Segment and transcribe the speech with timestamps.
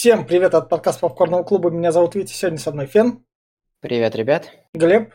[0.00, 1.68] Всем привет от подкаста Попкорного клуба.
[1.68, 2.32] Меня зовут Витя.
[2.32, 3.22] Сегодня со мной Фен.
[3.80, 4.50] Привет, ребят.
[4.72, 5.12] Глеб.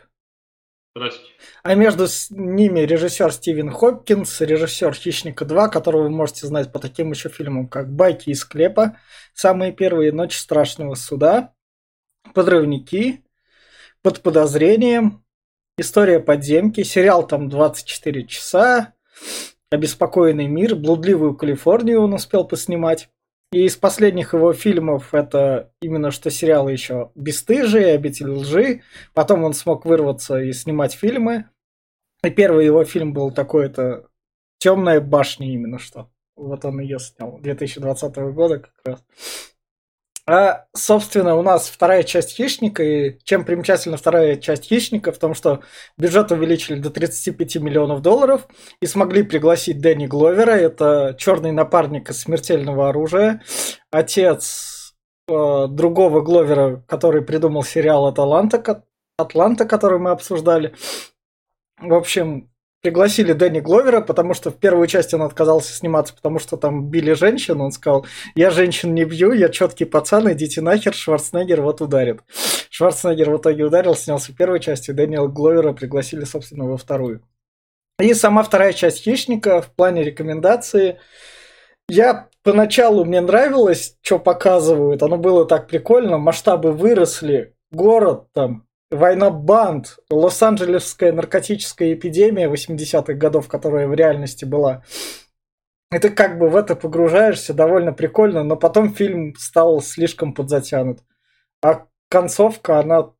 [0.94, 1.32] Здравствуйте.
[1.64, 7.10] А между ними режиссер Стивен Хопкинс, режиссер «Хищника 2», которого вы можете знать по таким
[7.10, 8.96] еще фильмам, как «Байки из склепа»,
[9.34, 11.52] самые первые «Ночь страшного суда»,
[12.32, 13.24] «Подрывники»,
[14.02, 15.24] «Под подозрением»,
[15.76, 18.94] «История подземки», сериал там «24 часа»,
[19.68, 23.08] «Обеспокоенный мир», «Блудливую Калифорнию» он успел поснимать.
[23.52, 28.82] И из последних его фильмов это именно что сериалы еще «Бестыжие», «Обитель лжи».
[29.14, 31.48] Потом он смог вырваться и снимать фильмы.
[32.24, 34.08] И первый его фильм был такой-то
[34.58, 36.10] «Темная башня» именно что.
[36.34, 39.04] Вот он ее снял 2020 года как раз.
[40.28, 45.34] А, собственно, у нас вторая часть «Хищника», и чем примечательна вторая часть «Хищника» в том,
[45.34, 45.60] что
[45.96, 48.48] бюджет увеличили до 35 миллионов долларов
[48.80, 53.42] и смогли пригласить Дэнни Гловера, это черный напарник из «Смертельного оружия»,
[53.92, 54.96] отец
[55.28, 58.82] э, другого Гловера, который придумал сериал «Атланта»,
[59.16, 60.74] «Атланта», который мы обсуждали.
[61.78, 62.50] В общем,
[62.86, 67.14] пригласили Дэнни Гловера, потому что в первую часть он отказался сниматься, потому что там били
[67.14, 67.60] женщин.
[67.60, 68.06] Он сказал,
[68.36, 72.20] я женщин не бью, я четкий пацан, идите нахер, Шварценеггер вот ударит.
[72.70, 77.22] Шварценеггер в итоге ударил, снялся в первой части, Дэниела Гловера пригласили, собственно, во вторую.
[77.98, 81.00] И сама вторая часть «Хищника» в плане рекомендации.
[81.88, 89.30] Я поначалу мне нравилось, что показывают, оно было так прикольно, масштабы выросли, город там Война
[89.30, 94.84] банд, Лос-Анджелесская наркотическая эпидемия 80-х годов, которая в реальности была.
[95.92, 101.00] И ты как бы в это погружаешься, довольно прикольно, но потом фильм стал слишком подзатянут.
[101.62, 103.10] А концовка, она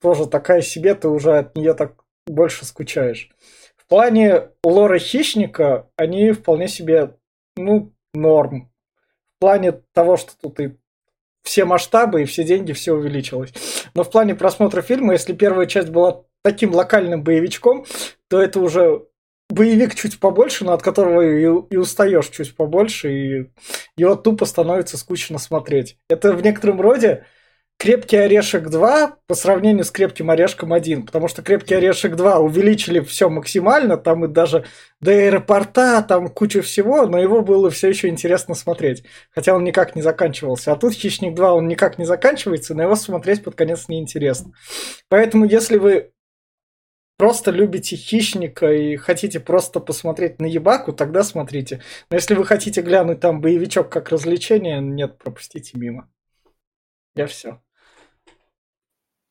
[0.00, 3.30] тоже такая себе, ты уже от нее так больше скучаешь.
[3.76, 7.16] В плане лора хищника они вполне себе,
[7.56, 8.72] ну, норм.
[9.36, 10.76] В плане того, что тут и
[11.46, 13.52] все масштабы и все деньги, все увеличилось.
[13.94, 17.86] Но в плане просмотра фильма, если первая часть была таким локальным боевичком,
[18.28, 19.04] то это уже
[19.48, 23.50] боевик чуть побольше, но от которого и, и устаешь чуть побольше, и
[23.96, 25.98] его тупо становится скучно смотреть.
[26.08, 27.26] Это в некотором роде
[27.78, 33.00] Крепкий орешек 2 по сравнению с крепким орешком 1, потому что крепкий орешек 2 увеличили
[33.00, 34.64] все максимально, там и даже
[35.00, 39.94] до аэропорта, там куча всего, но его было все еще интересно смотреть, хотя он никак
[39.94, 40.72] не заканчивался.
[40.72, 44.52] А тут Хищник 2, он никак не заканчивается, но его смотреть под конец неинтересно.
[45.10, 46.12] Поэтому если вы
[47.18, 51.82] просто любите хищника и хотите просто посмотреть на ебаку, тогда смотрите.
[52.10, 56.10] Но если вы хотите глянуть там боевичок как развлечение, нет, пропустите мимо.
[57.14, 57.60] Я все.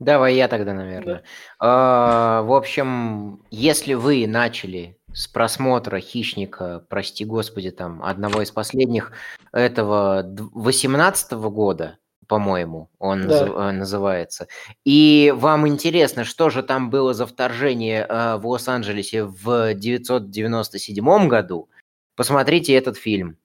[0.06, 1.24] Давай я тогда, наверное.
[1.60, 9.14] А, в общем, если вы начали с просмотра «Хищника», прости господи, там, одного из последних,
[9.52, 10.24] этого
[10.54, 13.72] 18 года, по-моему, он Да.
[13.72, 14.48] Называется,
[14.84, 21.70] и вам интересно, что же там было за вторжение э, в Лос-Анджелесе в 997 году,
[22.16, 23.38] посмотрите этот фильм.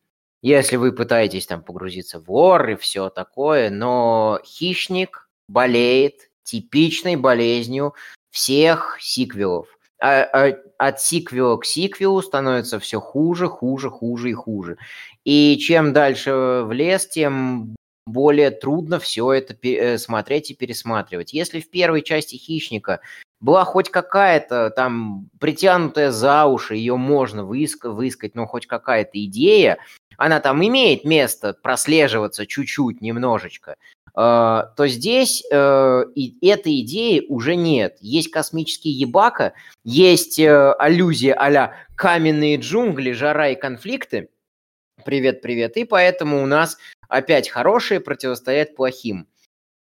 [0.43, 7.95] Если вы пытаетесь там погрузиться в лор и все такое, но «Хищник» болеет типичной болезнью
[8.31, 9.69] всех сиквелов.
[10.03, 14.79] А, а, от сиквела к сиквелу становится все хуже, хуже, хуже и хуже.
[15.25, 21.33] И чем дальше в лес, тем более трудно все это э, смотреть и пересматривать.
[21.33, 23.01] Если в первой части «Хищника»
[23.41, 29.79] была хоть какая-то там притянутая за уши, ее можно выискать, выискать, но хоть какая-то идея,
[30.17, 33.77] она там имеет место прослеживаться чуть-чуть, немножечко,
[34.15, 37.97] то здесь э, и этой идеи уже нет.
[38.01, 39.55] Есть космический ебака,
[39.85, 44.31] есть э, аллюзия а каменные джунгли, жара и конфликты.
[45.05, 45.77] Привет, привет.
[45.77, 46.77] И поэтому у нас
[47.09, 49.27] опять хорошие противостоят плохим.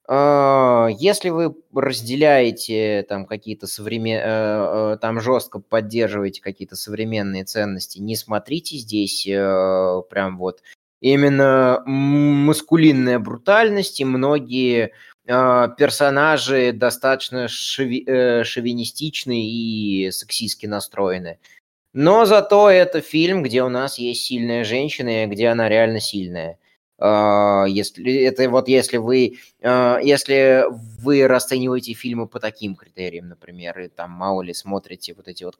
[0.10, 8.16] А, если вы разделяете там какие-то современные, э, там жестко поддерживаете какие-то современные ценности, не
[8.16, 10.62] смотрите здесь прям вот
[11.02, 14.92] именно маскулинная брутальность, и многие
[15.28, 21.40] э, персонажи достаточно шови, э, шовинистичны и сексистски настроены.
[21.94, 26.60] Но зато это фильм, где у нас есть сильная женщина, и где она реально сильная.
[27.00, 30.66] А, если это вот если вы а, если
[31.00, 35.56] вы расцениваете фильмы по таким критериям, например, и там мало ли смотрите вот эти вот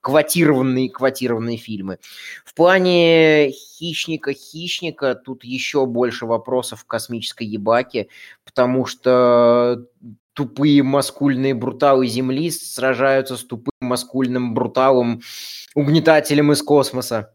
[0.00, 1.98] квотированные квотированные фильмы.
[2.44, 8.08] В плане хищника хищника тут еще больше вопросов в космической ебаке,
[8.44, 9.86] потому что
[10.32, 15.22] тупые маскульные бруталы Земли сражаются с тупым маскульным бруталом
[15.76, 17.34] угнетателем из космоса.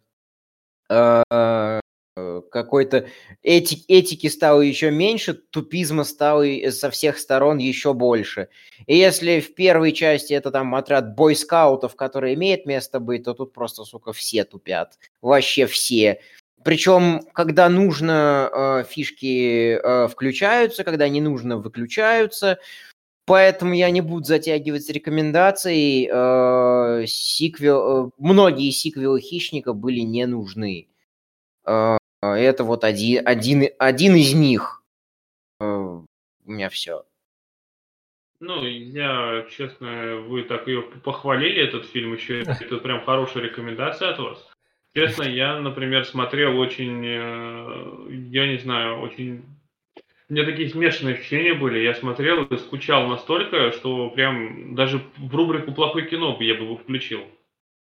[2.17, 3.07] Э, какой-то
[3.43, 8.49] эти, этики стало еще меньше, тупизма стало со всех сторон еще больше.
[8.87, 13.53] И если в первой части это там отряд бойскаутов, который имеет место быть, то тут
[13.53, 14.97] просто, сука, все тупят.
[15.21, 16.19] Вообще все.
[16.63, 22.57] Причем, когда нужно, э, фишки э, включаются, когда не нужно, выключаются.
[23.25, 26.09] Поэтому я не буду затягивать с рекомендацией.
[26.11, 30.87] Э, сиквел, э, многие сиквелы Хищника были не нужны.
[32.21, 34.83] Э, это вот один, один, один из них.
[35.59, 36.05] Э, у
[36.45, 37.03] меня все.
[38.39, 42.41] Ну, я, честно, вы так ее похвалили, этот фильм еще.
[42.41, 44.49] Это прям хорошая рекомендация от вас.
[44.93, 49.43] Честно, я, например, смотрел очень, э, я не знаю, очень...
[50.29, 51.79] У меня такие смешанные ощущения были.
[51.79, 56.77] Я смотрел и скучал настолько, что прям даже в рубрику «Плохое кино» я бы его
[56.77, 57.21] включил.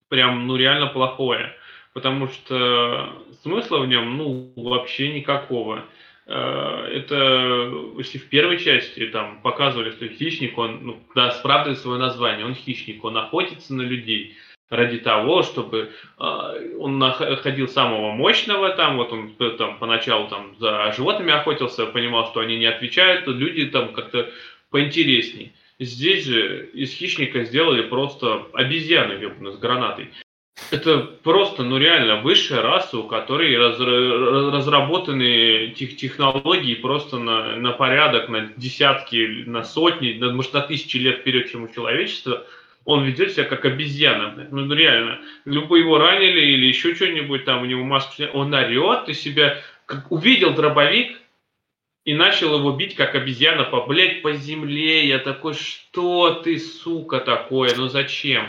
[0.09, 1.53] Прям, ну, реально плохое
[1.93, 5.85] потому что смысла в нем, ну, вообще никакого.
[6.27, 11.99] Э, это, если в первой части там показывали, что хищник, он, ну, да, оправдывает свое
[11.99, 14.37] название, он хищник, он охотится на людей
[14.69, 15.89] ради того, чтобы
[16.19, 22.27] э, он находил самого мощного, там, вот он там поначалу там за животными охотился, понимал,
[22.27, 24.29] что они не отвечают, то люди там как-то
[24.69, 25.53] поинтересней.
[25.79, 30.09] Здесь же из хищника сделали просто обезьяну, ебаную, с гранатой.
[30.71, 37.71] Это просто, ну реально, высшая раса, у которой раз, разработаны тех, технологии просто на, на
[37.71, 42.45] порядок, на десятки, на сотни, на, может, на тысячи лет вперед, чем у человечества,
[42.85, 44.47] он ведет себя как обезьяна.
[44.51, 49.09] Ну, ну реально, любой его ранили или еще что-нибудь, там у него маска, он орет
[49.09, 51.19] из себя, как увидел дробовик,
[52.05, 55.07] и начал его бить, как обезьяна, по, блядь, по земле.
[55.07, 57.75] Я такой, что ты, сука, такое?
[57.75, 58.47] Ну зачем?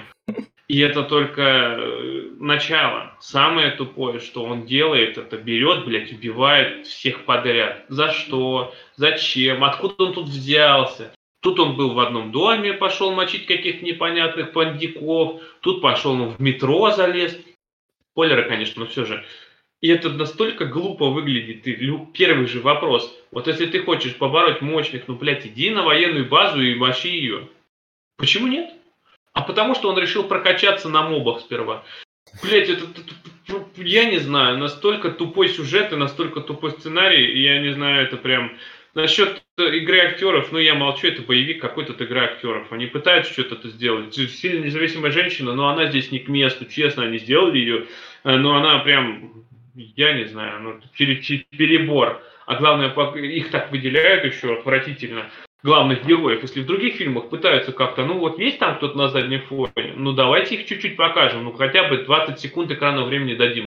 [0.70, 3.16] И это только э, начало.
[3.18, 7.84] Самое тупое, что он делает, это берет, блядь, убивает всех подряд.
[7.88, 8.72] За что?
[8.94, 9.64] Зачем?
[9.64, 11.12] Откуда он тут взялся?
[11.40, 15.42] Тут он был в одном доме, пошел мочить каких-то непонятных пандиков.
[15.58, 17.36] Тут пошел он в метро залез.
[18.12, 19.24] Спойлеры, конечно, но все же.
[19.80, 21.66] И это настолько глупо выглядит.
[21.66, 21.74] И
[22.14, 23.12] первый же вопрос.
[23.32, 27.48] Вот если ты хочешь побороть мощных, ну, блядь, иди на военную базу и мочи ее.
[28.16, 28.70] Почему нет?
[29.32, 31.84] А потому что он решил прокачаться на мобах сперва.
[32.42, 33.14] Блять, это, это,
[33.48, 38.16] это, я не знаю, настолько тупой сюжет и настолько тупой сценарий, я не знаю, это
[38.16, 38.56] прям...
[38.92, 42.72] Насчет игры актеров, ну я молчу, это боевик какой-то игры актеров.
[42.72, 44.12] Они пытаются что-то сделать.
[44.14, 47.86] Сильно независимая женщина, но она здесь не к месту, честно, они сделали ее,
[48.24, 49.44] э, но она прям,
[49.74, 52.20] я не знаю, ну, перебор.
[52.46, 55.30] А главное, их так выделяют еще отвратительно
[55.62, 56.42] главных героев.
[56.42, 60.12] Если в других фильмах пытаются как-то, ну вот есть там кто-то на заднем фоне, ну
[60.12, 63.66] давайте их чуть-чуть покажем, ну хотя бы 20 секунд экранного времени дадим.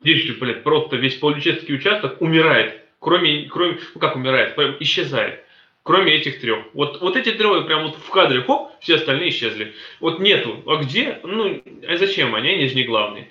[0.00, 2.82] Здесь блядь, просто весь полицейский участок умирает.
[3.00, 5.44] Кроме, кроме, ну как умирает, прям исчезает.
[5.82, 6.66] Кроме этих трех.
[6.74, 9.72] Вот, вот эти трое прям вот в кадре, хоп, все остальные исчезли.
[10.00, 10.62] Вот нету.
[10.66, 11.18] А где?
[11.22, 12.50] Ну, а зачем они?
[12.50, 13.30] Они же не главные.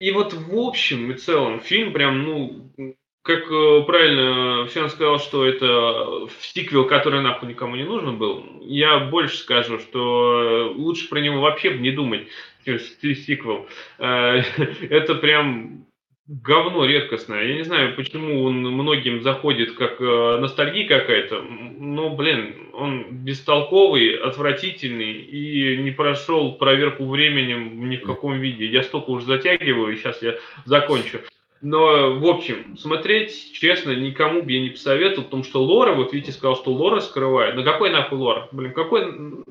[0.00, 5.46] И вот в общем и целом фильм прям, ну, как э, правильно Фион сказал, что
[5.46, 11.40] это сиквел, который нахуй никому не нужен был, я больше скажу, что лучше про него
[11.40, 12.28] вообще не думать,
[12.66, 13.66] сиквел.
[13.98, 14.42] Э,
[14.90, 15.86] это прям
[16.26, 17.44] говно редкостное.
[17.44, 24.16] Я не знаю, почему он многим заходит как э, ностальгия какая-то, но, блин, он бестолковый,
[24.16, 28.66] отвратительный и не прошел проверку временем ни в каком виде.
[28.66, 31.20] Я столько уже затягиваю, и сейчас я закончу.
[31.64, 36.30] Но, в общем, смотреть, честно, никому бы я не посоветовал, потому что Лора, вот Витя
[36.30, 37.54] сказал, что Лора скрывает.
[37.54, 38.48] Ну какой нахуй Лор?
[38.52, 39.02] Блин, какой,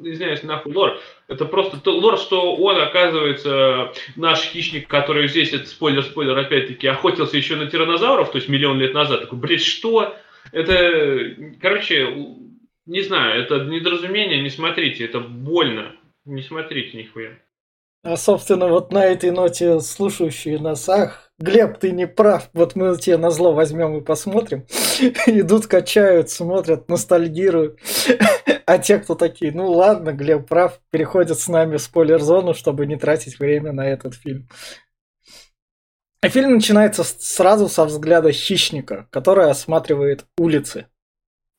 [0.03, 1.00] извиняюсь, нахуй Лор?
[1.27, 7.36] Это просто то, Лор, что он, оказывается, наш хищник, который здесь, это спойлер-спойлер, опять-таки, охотился
[7.36, 9.22] еще на тиранозавров, то есть миллион лет назад.
[9.22, 10.15] Такой, блядь, что?
[10.51, 12.15] Это, короче,
[12.86, 15.96] не знаю, это недоразумение, не смотрите, это больно.
[16.25, 17.32] Не смотрите нихуя.
[18.03, 22.95] А, собственно, вот на этой ноте слушающие нас, ах, Глеб, ты не прав, вот мы
[22.97, 24.65] тебе на зло возьмем и посмотрим.
[25.25, 27.79] Идут, качают, смотрят, ностальгируют.
[28.65, 32.95] А те, кто такие, ну ладно, Глеб прав, переходят с нами в спойлер-зону, чтобы не
[32.95, 34.47] тратить время на этот фильм.
[36.23, 40.87] И фильм начинается сразу со взгляда хищника, который осматривает улицы.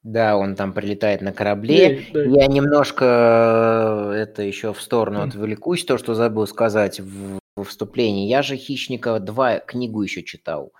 [0.02, 2.07] Да, он там прилетает на корабле.
[2.12, 2.43] Да, да.
[2.43, 8.29] Я немножко э, это еще в сторону отвлекусь, то, что забыл сказать в во вступлении.
[8.29, 10.73] Я же «Хищника 2» книгу еще читал.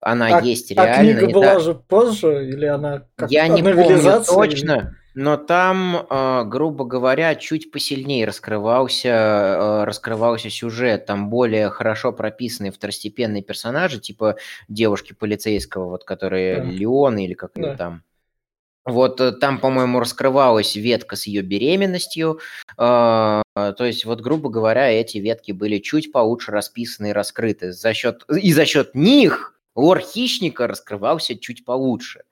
[0.00, 0.92] Она а, есть реально.
[0.94, 1.60] А книга была да...
[1.60, 2.48] же позже?
[2.48, 4.94] Или она как Я не помню точно, или...
[5.14, 11.06] но там, э, грубо говоря, чуть посильнее раскрывался, э, раскрывался сюжет.
[11.06, 14.36] Там более хорошо прописанные второстепенные персонажи, типа
[14.68, 16.62] девушки полицейского, вот которые Да.
[16.64, 17.74] Леон или как Да.
[17.74, 18.02] там.
[18.84, 22.40] Вот э, там, по-моему, раскрывалась ветка с ее беременностью.
[22.78, 27.72] Э, То есть, вот, грубо говоря, эти ветки были чуть получше расписаны и раскрыты.
[27.72, 32.22] За счет, и за счет них лор хищника раскрывался чуть получше.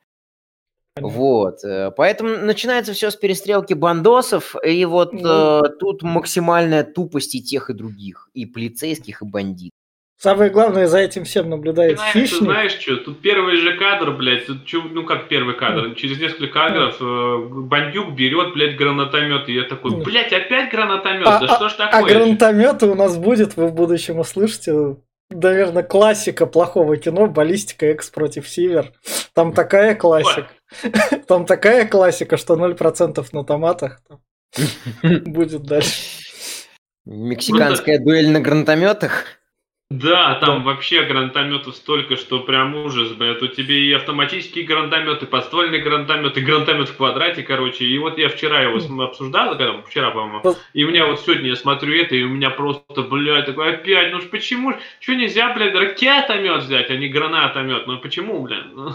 [0.95, 1.19] Понятно.
[1.19, 5.29] Вот, э, поэтому начинается все с перестрелки бандосов, и вот Ну.
[5.29, 9.76] э, тут максимальная тупость и тех, и других, и полицейских, и бандитов.
[10.19, 12.41] Самое главное, за этим всем наблюдает Знаешь, ты хищник.
[12.43, 14.61] знаешь что, тут первый же кадр, блядь, тут
[14.93, 19.95] ну как первый кадр, через несколько кадров э, бандюк берет, блядь, гранатомет, и я такой,
[20.03, 22.15] блядь, опять гранатомет, А- да что ж А такое?
[22.15, 24.97] гранатометы у нас будет, вы в будущем услышите.
[25.29, 28.93] Наверное, классика плохого кино «Баллистика Экс против Сивер».
[29.35, 30.49] Там такая классика.
[31.27, 34.01] Там такая классика, что 0% на томатах
[35.03, 35.91] будет дальше.
[37.05, 39.36] Мексиканская дуэль на гранатометах.
[39.91, 43.41] Да, там вообще гранатометов столько, что прям ужас, блядь.
[43.41, 47.85] У тебя и автоматические гранатометы, подствольные гранатометы, гранатомет в квадрате, короче.
[47.85, 51.57] И вот я вчера его обсуждал, когда, вчера, по-моему, и у меня вот сегодня я
[51.57, 55.75] смотрю это, и у меня просто, блядь, такой опять, ну ж почему, чё нельзя, блядь,
[55.75, 57.87] ракетомет взять, а не гранатомет?
[57.87, 58.67] Ну почему, блядь?
[58.75, 58.91] Ну,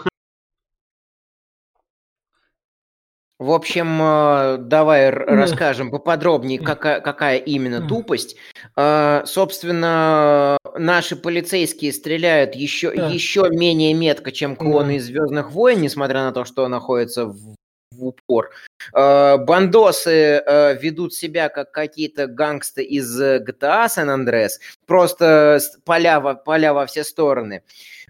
[3.42, 5.18] В общем, э, давай Да.
[5.26, 7.88] расскажем поподробнее, какая, какая именно Да.
[7.88, 8.36] тупость.
[8.78, 13.08] Э, Собственно, наши полицейские стреляют еще, Да.
[13.08, 14.94] еще менее метко, чем клоны Да.
[14.98, 17.56] из Звездных войн, несмотря на то, что находится в,
[17.94, 18.52] в упор.
[18.94, 20.44] Э, Бандосы
[20.80, 24.52] ведут себя как какие-то гангсты из GTA San Andreas,
[24.86, 27.64] просто поля во, поля во все стороны.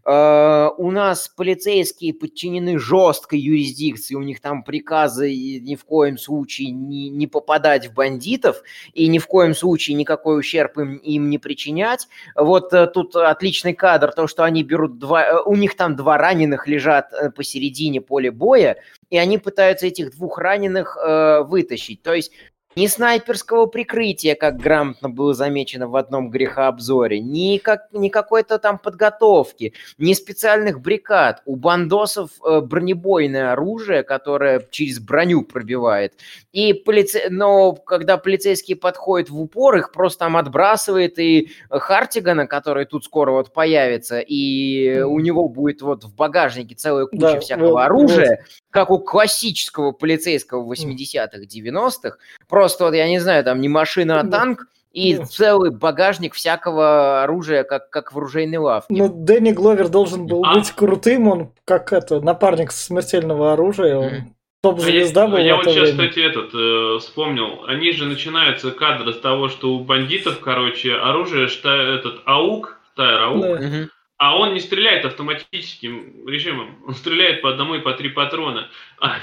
[0.06, 6.72] Э, У нас полицейские подчинены жесткой юрисдикции, у них там приказы ни в коем случае
[6.72, 11.38] не, не попадать в бандитов и ни в коем случае никакой ущерб им, им не
[11.38, 12.08] причинять.
[12.36, 15.24] Вот э, тут отличный кадр, то, что они берут два...
[15.24, 18.78] э, У них там два раненых лежат посередине поля боя,
[19.10, 22.02] и они пытаются этих двух раненых э, вытащить.
[22.02, 22.32] То есть
[22.76, 28.78] ни снайперского прикрытия, как грамотно было замечено в одном грехообзоре, ни, как, ни какой-то там
[28.78, 31.42] подготовки, ни специальных бригад.
[31.46, 36.14] У бандосов э, бронебойное оружие, которое через броню пробивает.
[36.54, 37.24] И полице...
[37.30, 43.32] Но когда полицейские подходят в упор, их просто там отбрасывает и Хартигана, который тут скоро
[43.32, 48.46] вот появится, и у него будет вот в багажнике целая куча Да, всякого вот- оружия,
[48.70, 52.18] как у классического полицейского в 80-х, 90-х.
[52.48, 55.26] Просто вот, я не знаю, там не машина, а танк, и Да.
[55.26, 58.94] целый багажник всякого оружия, как, как в оружейной лавке.
[58.94, 60.54] Но Дэнни Гловер должен был А.
[60.56, 64.12] быть крутым, он как это, напарник смертельного оружия, он
[64.62, 66.10] топ-звезда А был я, я вот сейчас, время.
[66.10, 67.64] кстати, этот э, вспомнил.
[67.68, 73.22] Они же начинаются кадры с того, что у бандитов, короче, оружие, что этот АУК, Тайр
[73.24, 73.88] АУК, Да.
[74.24, 76.78] А он не стреляет автоматическим режимом.
[76.88, 78.68] Он стреляет по одному и по три патрона.
[79.00, 79.16] А,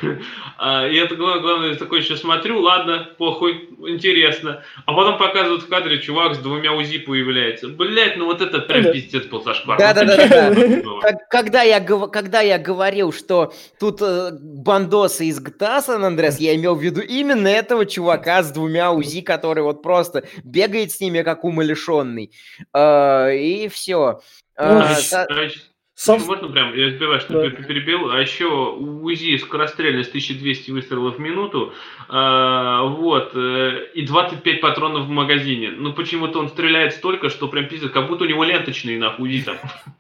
[0.59, 4.64] а, и это главное, главное, я такой еще смотрю, ладно, похуй, интересно.
[4.87, 7.69] А потом показывают в кадре, чувак с двумя УЗИ появляется.
[7.69, 8.93] Блять, ну вот это прям Да.
[8.93, 9.78] пиздец был зашквар.
[9.78, 10.49] Да-да-да-да-да.
[10.50, 11.00] Вот было.
[11.00, 16.57] Как- Когда я, когда я говорил, что тут э, бандосы из GTA San Andreas, я
[16.57, 21.23] имел в виду именно этого чувака с двумя УЗИ, который вот просто бегает с ними,
[21.23, 22.33] как умалишенный.
[22.75, 24.19] Э, и все.
[24.59, 25.61] А, с- а еще
[25.97, 27.47] Соб- можно прям, я избиваю, что Да.
[27.47, 31.73] пер- перебил, а еще у УЗИ скорострельность 1200 выстрелов в минуту,
[32.09, 35.71] а, вот, э, и 25 патронов в магазине.
[35.77, 39.43] Ну, почему-то он стреляет столько, что прям пиздец, как будто у него ленточные нахуй УЗИ
[39.43, 39.57] там.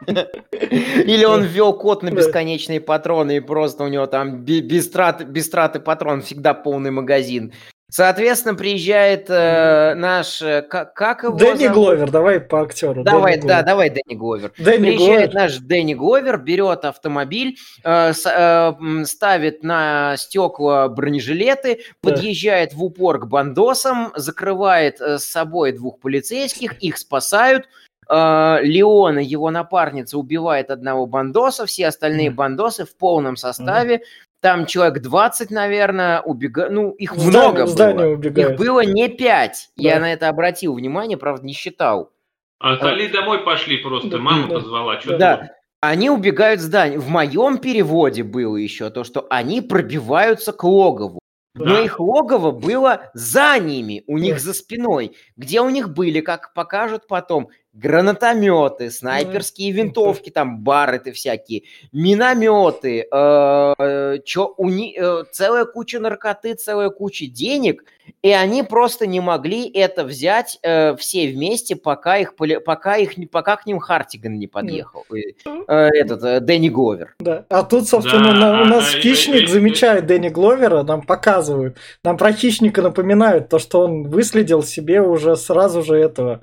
[0.52, 5.48] Или он ввел код на бесконечные патроны, и просто у него там без траты, без
[5.50, 7.52] траты патрон всегда полный магазин.
[7.90, 10.42] Соответственно, приезжает э, наш...
[10.42, 11.74] э, как, как его Дэнни зовут?
[11.74, 13.02] Гловер, давай по актеру.
[13.02, 13.66] Давай, Дэнни да, Гловер.
[13.66, 14.52] давай Дэнни Гловер.
[14.58, 15.34] Дэнни Приезжает Гловер.
[15.34, 22.10] наш Дэнни Гловер, берет автомобиль, э, с- э, ставит на стекла бронежилеты, Да.
[22.10, 27.68] подъезжает в упор к бандосам, закрывает э, с собой двух полицейских, их спасают.
[28.10, 34.02] Э, Леона, его напарница, убивает одного бандоса, все остальные бандосы в полном составе.
[34.40, 36.72] Там человек 20, наверное, убегают.
[36.72, 38.14] Ну, их В много здание- в здание было.
[38.14, 38.52] убегают.
[38.52, 39.70] Их было не пять.
[39.76, 40.00] Я Да.
[40.02, 42.12] на это обратил внимание, правда, не считал.
[42.60, 44.54] А остальные домой пошли просто, Да, мама да.
[44.54, 45.00] позвала.
[45.00, 46.98] Что Да, они убегают в здание.
[47.00, 51.18] В моем переводе было еще то, что они пробиваются к логову.
[51.54, 51.80] Но Да.
[51.84, 54.40] их логово было за ними, у них Да.
[54.40, 55.16] за спиной.
[55.36, 64.18] Где у них были, как покажут потом, гранатометы, снайперские винтовки, там барреты всякие, минометы, э,
[64.24, 67.84] чё, у ни, э, целая куча наркоты, целая куча денег,
[68.22, 73.56] и они просто не могли это взять э, все вместе, пока их, пока их, пока
[73.56, 77.14] к ним Хартиган не подъехал, э, этот э, Дэнни Гловер.
[77.20, 77.44] Да.
[77.48, 82.16] А тут, собственно, да, на, у нас а, хищник замечает Дэнни Гловера, нам показывают, нам
[82.16, 86.40] про хищника напоминают то, что он выследил себе уже сразу же этого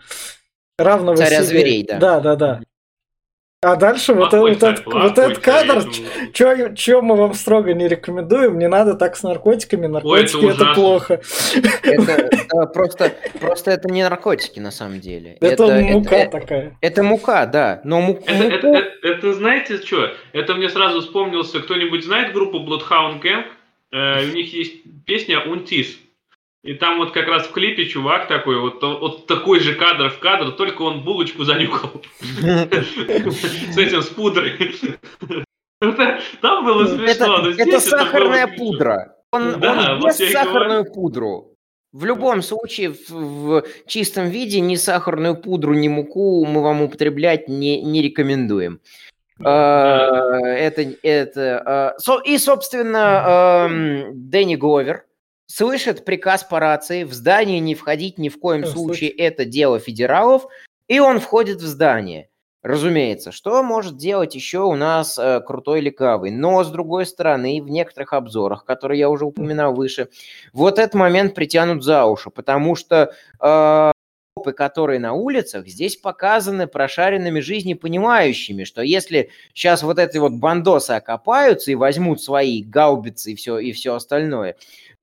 [0.77, 1.45] равного Царя себе.
[1.45, 1.99] зверей, да.
[1.99, 2.61] Да, да, да.
[3.65, 5.81] А дальше вот, вот, этот, вот этот кадр,
[6.77, 10.73] что мы вам строго не рекомендуем, не надо так с наркотиками, наркотики Ой, это, это
[10.75, 11.21] плохо.
[11.81, 15.37] Это, просто, просто это не наркотики на самом деле.
[15.41, 16.77] Это, это мука это, такая.
[16.79, 18.23] Это мука, да, но муку...
[18.27, 20.13] Это, это, это, это знаете что?
[20.33, 23.45] Это мне сразу вспомнился, кто-нибудь знает группу Bloodhound Gang?
[23.91, 25.97] Э, у них есть песня «Унтис».
[26.65, 30.17] И там вот как раз в клипе чувак такой, вот, вот такой же кадр в
[30.17, 32.01] кадр, только он булочку занюхал.
[32.31, 34.75] С этим, с пудрой.
[36.41, 37.47] Там было смешно.
[37.49, 39.15] Это сахарная пудра.
[39.31, 39.61] Он
[40.07, 41.55] ест сахарную пудру.
[41.91, 47.47] В любом случае, в, в чистом виде ни сахарную пудру, ни муку мы вам употреблять
[47.47, 48.81] не, не рекомендуем.
[49.43, 53.69] А, это, это, а, и, собственно,
[54.13, 55.05] Дэнни Говер,
[55.47, 59.45] слышит приказ по рации, в здание не входить ни в коем Что случае, случае, это
[59.45, 60.47] дело федералов,
[60.87, 62.29] и он входит в здание.
[62.65, 66.31] Разумеется, что может делать еще у нас э, крутой лекавый?
[66.31, 70.09] Но, с другой стороны, в некоторых обзорах, которые я уже упоминал выше,
[70.51, 73.91] вот этот момент притянут за уши, потому что э,
[74.57, 80.91] которые на улицах, здесь показаны прошаренными жизни понимающими, что если сейчас вот эти вот бандосы
[80.91, 84.55] окопаются и возьмут свои гаубицы и все, и все остальное,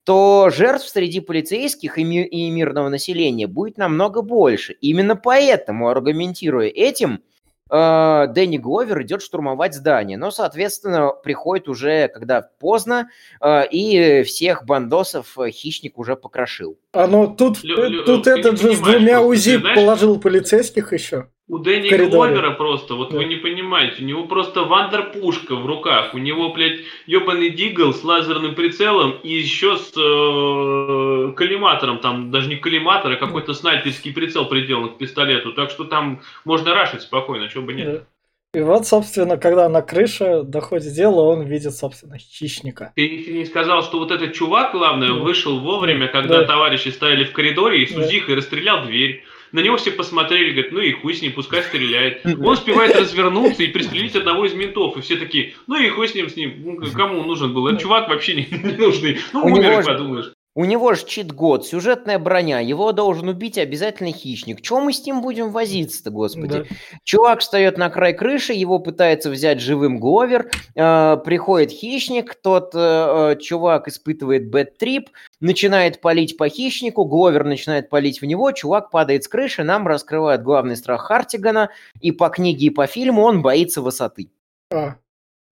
[0.05, 4.75] то жертв среди полицейских и, ми- и мирного населения будет намного больше.
[4.81, 7.23] Именно поэтому, аргументируя этим,
[7.71, 10.19] э, Дэнни Гловер идет штурмовать здание.
[10.19, 13.09] Но, соответственно, приходит уже, когда поздно,
[13.41, 16.77] э, и всех бандосов хищник уже покрошил.
[16.93, 21.29] А ну тут, Лё, тут этот же с двумя УЗИ положил полицейских еще.
[21.53, 23.19] У Дэнни Гловера просто, вот да.
[23.19, 28.03] вы не понимаете, у него просто вандерпушка в руках, у него, блядь, ебаный дигл с
[28.03, 34.47] лазерным прицелом и еще с э, коллиматором, там даже не коллиматор, а какой-то снайперский прицел
[34.47, 37.93] приделан к пистолету, так что там можно рашить спокойно, чего бы нет.
[37.93, 38.59] Да.
[38.59, 42.93] И вот, собственно, когда на крыше доходит дело, он видит, собственно, хищника.
[42.97, 45.15] Ты не сказал, что вот этот чувак, главное, да.
[45.15, 46.47] вышел вовремя, когда да.
[46.47, 48.35] товарищи стояли в коридоре, и с да.
[48.35, 49.23] расстрелял дверь.
[49.53, 52.23] На него все посмотрели, говорят, ну и хуй с ним, пускай стреляет.
[52.25, 54.97] Он успевает развернуться и пристрелить одного из ментов.
[54.97, 56.55] И все такие, ну и хуй с ним, с ним.
[56.65, 57.67] Ну, кому он нужен был?
[57.69, 59.19] Этот чувак вообще не, не нужный.
[59.33, 60.33] Ну, умер, подумаешь.
[60.55, 64.61] У него же чит-год, сюжетная броня, его должен убить обязательно хищник.
[64.61, 66.67] Чего мы с ним будем возиться-то, господи?
[66.69, 66.77] Да.
[67.05, 72.79] Чувак встает на край крыши, его пытается взять живым Гловер, э, приходит хищник, тот э,
[72.79, 75.09] э чувак испытывает бэт-трип,
[75.41, 80.43] начинает палить по хищнику, Гловер начинает палить в него, чувак падает с крыши, нам раскрывает
[80.43, 84.29] главный страх Хартигана, и по книге, и по фильму он боится высоты.
[84.71, 84.97] А,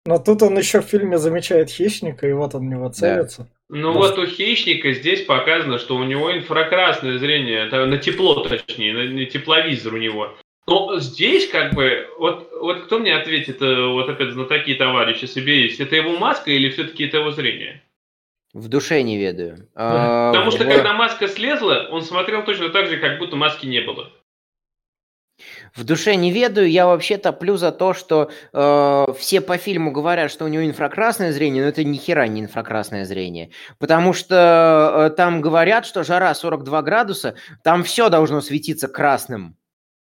[0.06, 3.43] но тут он еще в фильме замечает хищника, и вот он в него целится.
[3.43, 3.47] Да.
[3.75, 4.17] Ну Может...
[4.17, 9.03] вот у хищника здесь показано, что у него инфракрасное зрение, это на тепло точнее, на,
[9.05, 10.36] на тепловизор у него.
[10.67, 15.25] Но здесь как бы, вот, вот кто мне ответит, э, вот опять на такие товарищи
[15.25, 17.81] соберись, это его маска или все-таки это его зрение?
[18.53, 19.67] В душе не ведаю.
[19.73, 24.12] Потому что когда маска слезла, он смотрел точно так же, как будто маски не было.
[25.75, 30.29] В душе не ведаю, я вообще топлю за то, что э, все по фильму говорят,
[30.29, 33.49] что у него инфракрасное зрение, но это ни хера не инфракрасное зрение.
[33.79, 39.57] Потому что э, там говорят, что жара 42 градуса, там все должно светиться красным.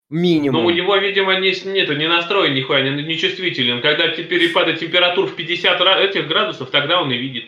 [0.08, 0.62] Минимум.
[0.62, 3.82] Ну, у него, видимо, не, нету, не настроен нихуя, не, не чувствителен.
[3.82, 7.46] Когда перепады температур в 50 этих градусов, тогда он и видит.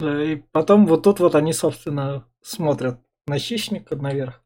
[0.00, 4.41] И потом вот тут вот они, собственно, смотрят на хищника наверх.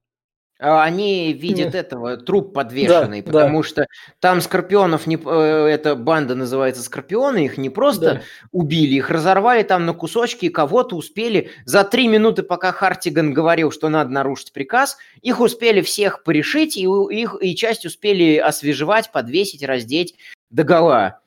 [0.58, 3.68] А, они видят этого, труп подвешенный, да, потому да.
[3.68, 3.86] что
[4.20, 8.22] там Скорпионов, не, э, эта банда называется Скорпионы, их не просто да.
[8.52, 13.90] убили, их разорвали там на кусочки, кого-то успели за три минуты, пока Хартиган говорил, что
[13.90, 20.14] надо нарушить приказ, их успели всех порешить, и, их, и часть успели освежевать, подвесить, раздеть
[20.48, 21.20] догола.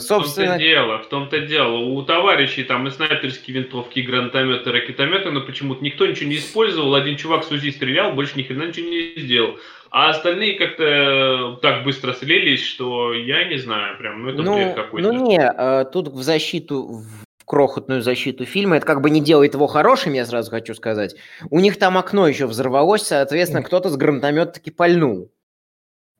[0.00, 0.46] Собственно...
[0.46, 1.76] В том-то дело, в том-то дело.
[1.76, 6.36] У товарищей там и снайперские винтовки, и гранатометы, и ракетометы, но почему-то никто ничего не
[6.36, 6.94] использовал.
[6.94, 9.58] Один чувак с УЗИ стрелял, больше ни хрена ничего не сделал.
[9.90, 14.74] А остальные как-то так быстро слились, что я не знаю, прям, ну это ну, бред
[14.74, 15.12] какой-то.
[15.12, 18.76] Ну не, а, тут в защиту, в крохотную защиту фильма.
[18.76, 21.14] Это как бы не делает его хорошим, я сразу хочу сказать.
[21.50, 25.30] У них там окно еще взорвалось, соответственно, кто-то с гранатомета таки пальнул.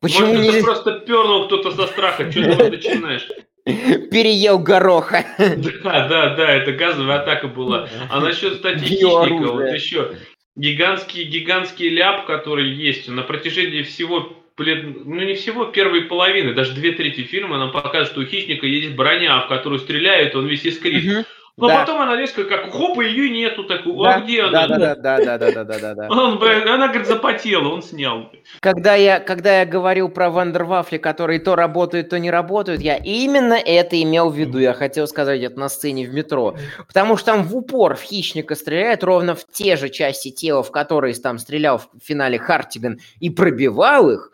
[0.01, 0.63] Почему Может, не...
[0.63, 3.29] просто пернул кто-то со страха, что ты начинаешь?
[4.11, 5.25] Переел гороха.
[5.83, 7.89] Да, да, да, это газовая атака была.
[8.11, 10.17] А насчет статистики, вот еще
[10.57, 16.93] гигантский, гигантский ляп, который есть на протяжении всего ну не всего первой половины, даже две
[16.93, 21.05] трети фильма нам показывают, что у хищника есть броня, в которую стреляют, он весь искрит.
[21.05, 21.25] Угу.
[21.57, 21.81] Но да.
[21.81, 24.67] потом она резко как хоп, ее нету, так, да, а где она?
[24.67, 26.09] Да, да, да, да, да, да, да, да.
[26.11, 28.33] Он, она, говорит, запотела, он снял.
[28.59, 33.55] Когда я, когда я говорил про Вандервафли, которые то работают, то не работают, я именно
[33.55, 34.59] это имел в виду.
[34.59, 36.57] Я хотел сказать это на сцене в метро.
[36.89, 40.73] Потому что там в упор в хищника стреляют ровно в те же части тела, в
[40.73, 44.33] которые там стрелял в финале Хартиган и пробивал их.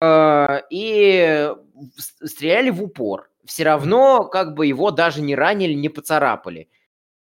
[0.00, 1.52] Э, и
[2.24, 6.68] стреляли в упор все равно как бы его даже не ранили, не поцарапали.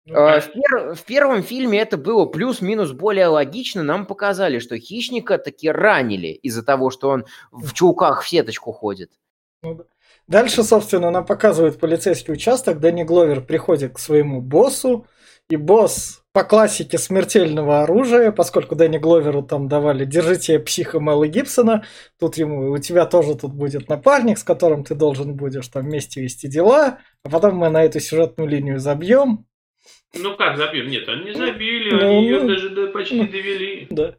[0.07, 0.95] Ну, э, в, пер...
[0.95, 3.83] в первом фильме это было плюс-минус более логично.
[3.83, 9.13] Нам показали, что хищника таки ранили из-за того, что он в чулках в сеточку ходит.
[9.63, 9.87] Ну
[10.27, 12.81] Дальше, собственно, нам показывают полицейский участок.
[12.81, 15.07] Дэнни Гловер приходит к своему боссу,
[15.51, 21.85] и босс по классике смертельного оружия, поскольку Дэнни Гловеру там давали «Держите психа Мэлла Гибсона»,
[22.21, 26.23] тут ему, у тебя тоже тут будет напарник, с которым ты должен будешь там вместе
[26.23, 29.47] вести дела, а потом мы на эту сюжетную линию забьем.
[30.15, 30.89] Ну как забьем?
[30.89, 33.87] Нет, они не забили, ну, они ее ну, даже почти ну, довели.
[33.91, 34.15] Да.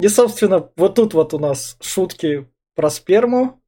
[0.00, 3.60] И, собственно, вот тут вот у нас шутки про сперму,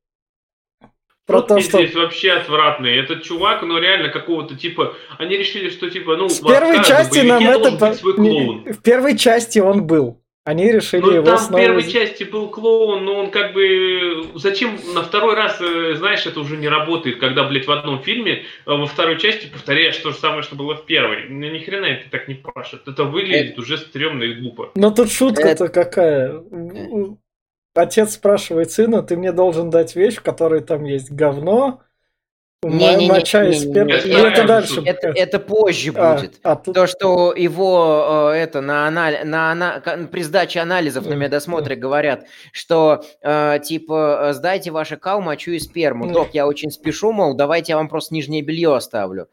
[1.31, 1.79] про то, что...
[1.79, 2.99] здесь вообще отвратные.
[3.01, 4.95] Этот чувак, ну реально какого-то типа...
[5.19, 6.29] Они решили, что типа, ну...
[6.29, 7.71] В первой части нам это...
[7.71, 10.21] В первой части он был.
[10.45, 11.61] Они решили ну, его там снова...
[11.61, 14.27] в первой части был клоун, но он как бы...
[14.35, 18.45] Зачем на второй раз, э, знаешь, это уже не работает, когда, блядь, в одном фильме,
[18.64, 21.27] а во второй части повторяешь то же самое, что было в первой.
[21.29, 22.88] Ну, ни хрена это так не пашет.
[22.88, 23.61] Это выглядит это...
[23.61, 24.71] уже стрёмно и глупо.
[24.75, 25.69] Но тут шутка-то это...
[25.69, 26.43] какая
[27.74, 31.80] отец спрашивает сына, ты мне должен дать вещь, в которой там есть говно,
[32.62, 34.83] не, не, моча не, из не, не, не, это дальше.
[34.85, 36.38] Это, это позже а, будет.
[36.42, 36.56] А.
[36.56, 39.22] То, что его э, это на, анали...
[39.24, 39.80] на, на
[40.12, 45.59] при сдаче анализов на медосмотре говорят, что э, типа э, сдайте ваше кал, мочу и
[45.59, 46.12] сперму.
[46.12, 49.28] Док, я очень спешу, мол, давайте я вам просто нижнее белье оставлю.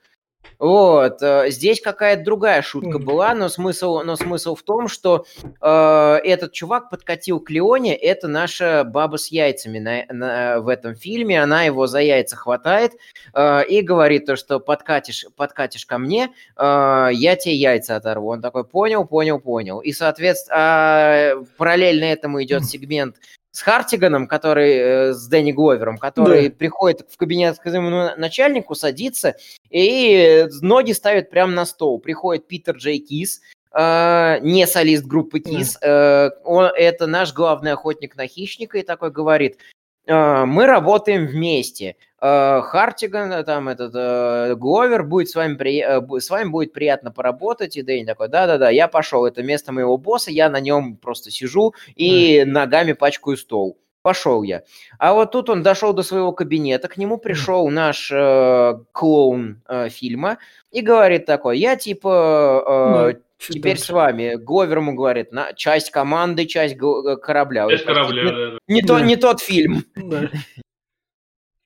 [0.60, 5.26] Вот, э, здесь какая-то другая шутка была, но смысл, но смысл в том, что
[5.62, 10.96] э, этот чувак подкатил к Леоне, это наша баба с яйцами на, на, в этом
[10.96, 12.94] фильме, она его за яйца хватает
[13.34, 18.32] э, и говорит то, что подкатишь, подкатишь ко мне, э, я тебе яйца оторву.
[18.32, 19.80] Он такой, понял, понял, понял.
[19.80, 23.18] И, соответственно, э, параллельно этому идет сегмент
[23.58, 26.56] с Хартиганом, который э, с Дэнни Гловером, который да.
[26.56, 29.36] приходит в кабинет к своему начальнику, садится
[29.72, 32.00] и ноги ставит прямо на стол.
[32.00, 33.42] Приходит Питер Джей Кис,
[33.74, 39.10] э, не солист группы Кис, э, он, это наш главный охотник на хищника, и такой
[39.10, 39.77] говорит, э,
[40.08, 41.96] мы работаем вместе.
[42.20, 46.20] Э, Хартиган, э, там этот э, Гловер будет с вами, при...
[46.20, 47.78] с вами будет приятно поработать.
[47.78, 51.76] И Дэнни такой, да-да-да, я пошел, это место моего босса, я на нем просто сижу
[51.96, 52.46] и mm.
[52.46, 53.78] ногами пачкаю стол.
[54.08, 54.64] Пошел я.
[55.00, 59.90] А вот тут он дошел до своего кабинета, к нему пришел наш э, клоун э,
[59.90, 60.38] фильма
[60.72, 63.10] и говорит такой, я типа...
[63.10, 63.22] Э, mm.
[63.38, 63.84] Теперь дальше?
[63.84, 64.36] с вами.
[64.36, 67.70] Гловер ему говорит, на, часть команды, часть корабля.
[67.70, 68.58] Часть корабля, не, да, да.
[68.70, 68.88] Не, да.
[68.88, 69.84] То, не тот фильм.
[69.96, 70.32] Да.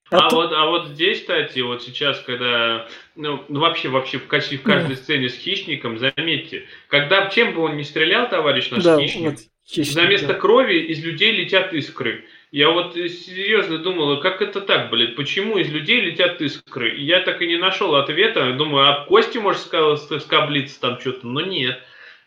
[0.09, 4.25] А, а, вот, а вот здесь, кстати, вот сейчас, когда, ну, ну вообще, вообще в,
[4.27, 8.83] качестве, в каждой сцене с хищником, заметьте, когда, чем бы он ни стрелял, товарищ наш
[8.83, 9.39] да, хищник, вот,
[9.71, 10.33] хищник, за место да.
[10.35, 12.25] крови из людей летят искры.
[12.51, 16.97] Я вот серьезно думал, как это так, блядь, почему из людей летят искры?
[16.97, 18.53] И я так и не нашел ответа.
[18.53, 21.79] Думаю, а кости, может, скоблиться там что-то, но нет.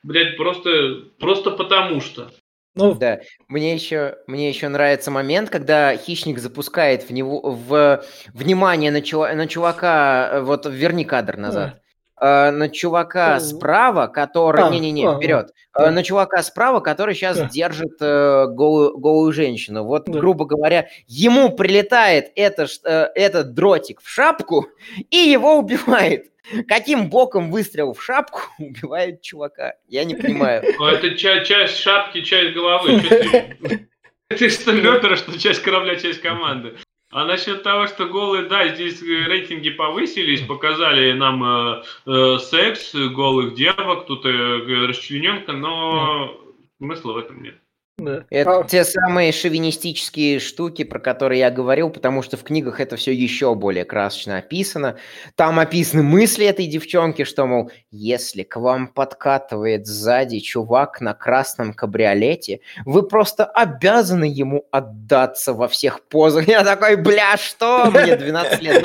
[0.03, 2.31] Блядь, просто, просто потому что.
[2.75, 3.21] Ну, да.
[3.49, 9.33] Мне еще, мне еще нравится момент, когда хищник запускает в него в внимание на, чува,
[9.35, 11.84] на чувака, э, вот верни кадр назад.
[12.25, 14.71] На чувака справа, который...
[14.71, 15.53] Не-не-не, а, вперед.
[15.75, 17.49] А, на чувака справа, который сейчас да.
[17.49, 19.85] держит э, голую, голую женщину.
[19.85, 20.21] Вот, да.
[20.21, 24.69] грубо говоря, ему прилетает это, э, этот дротик в шапку
[25.11, 26.31] и его убивает.
[26.69, 29.75] Каким боком выстрел в шапку убивает чувака?
[29.89, 30.63] Я не понимаю.
[30.79, 33.03] Ну, это часть, часть шапки, часть головы.
[34.29, 36.77] Ты что, Лётера, что часть корабля, часть команды.
[37.15, 43.55] А насчет того, что голые, да, здесь рейтинги повысились, показали нам э, э, секс голых
[43.55, 46.37] девок, тут э, расчлененка, но
[46.79, 47.55] смысла в этом нет.
[47.99, 48.25] Да.
[48.29, 48.65] Это а...
[48.65, 53.55] те самые шовинистические штуки, про которые я говорил, потому что в книгах это все еще
[53.55, 54.97] более красочно описано.
[55.37, 61.73] Там описаны мысли этой девчонки, что, мол, если к вам подкатывает сзади чувак на красном
[61.73, 66.49] кабриолете, вы просто обязаны ему отдаться во всех позах.
[66.49, 67.93] Я такой, бля, что?
[67.93, 68.83] Мне 12 лет.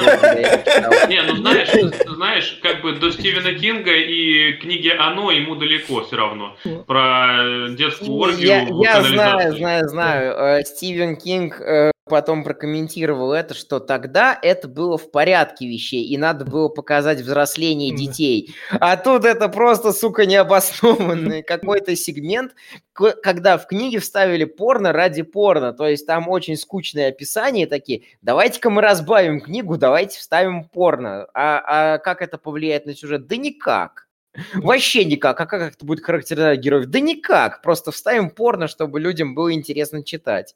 [1.09, 1.69] Не, ну знаешь,
[2.05, 6.55] знаешь, как бы до Стивена Кинга и книги «Оно» ему далеко все равно.
[6.85, 8.67] Про детскую оргию
[9.03, 10.35] знаю, знаю, знаю.
[10.38, 16.17] Э, Стивен Кинг э, потом прокомментировал это, что тогда это было в порядке вещей, и
[16.17, 18.53] надо было показать взросление детей.
[18.71, 22.53] А тут это просто, сука, необоснованный какой-то сегмент,
[22.93, 25.71] когда в книге вставили порно ради порно.
[25.71, 28.03] То есть там очень скучные описания такие.
[28.21, 31.27] Давайте-ка мы разбавим книгу, давайте вставим порно.
[31.33, 33.27] А, а как это повлияет на сюжет?
[33.27, 34.08] Да никак.
[34.55, 35.39] Вообще никак.
[35.39, 36.85] А как это будет характеризовать героев?
[36.85, 37.61] Да никак.
[37.61, 40.55] Просто вставим порно, чтобы людям было интересно читать.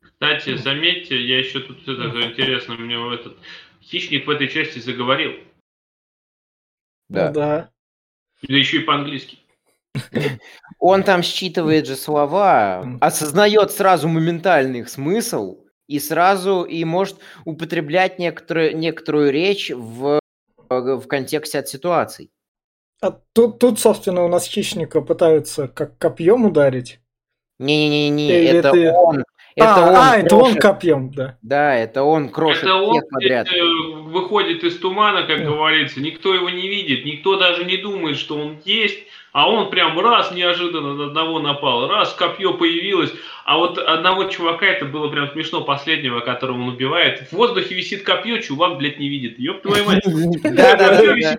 [0.00, 3.36] Кстати, заметьте, я еще тут это интересно, мне этот
[3.82, 5.32] хищник в этой части заговорил.
[7.08, 7.30] Да.
[7.30, 7.70] Да.
[8.42, 9.38] Да еще и по-английски.
[10.78, 18.18] Он там считывает же слова, осознает сразу моментальный их смысл и сразу и может употреблять
[18.18, 20.18] некоторую, некоторую речь в,
[20.68, 22.30] в контексте от ситуаций.
[23.00, 27.00] А тут, тут, собственно, у нас хищника пытаются как копьем ударить.
[27.58, 28.90] Не-не-не, это ты...
[28.90, 29.24] он.
[29.56, 31.38] Это а, он, а это он копьем, да.
[31.42, 33.48] Да, это он крошит это он подряд.
[34.06, 35.44] выходит из тумана, как да.
[35.44, 38.98] говорится, никто его не видит, никто даже не думает, что он есть,
[39.32, 43.12] а он прям раз неожиданно на одного напал, раз копье появилось,
[43.44, 48.02] а вот одного чувака, это было прям смешно, последнего, которого он убивает, в воздухе висит
[48.02, 49.38] копье, чувак, блядь, не видит.
[49.38, 50.02] Ёб твою мать.
[50.42, 51.36] Да, да, да.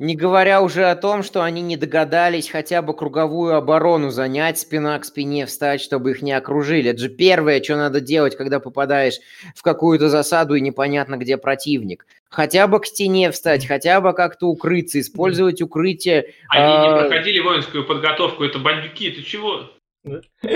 [0.00, 4.98] Не говоря уже о том, что они не догадались хотя бы круговую оборону занять, спина
[4.98, 6.92] к спине встать, чтобы их не окружили.
[6.92, 9.18] Это же первое, что надо делать, когда попадаешь
[9.54, 12.06] в какую-то засаду и непонятно, где противник.
[12.30, 16.32] Хотя бы к стене встать, хотя бы как-то укрыться, использовать укрытие.
[16.48, 16.86] Они а...
[16.86, 19.68] не проходили воинскую подготовку, это бандюки, ты чего?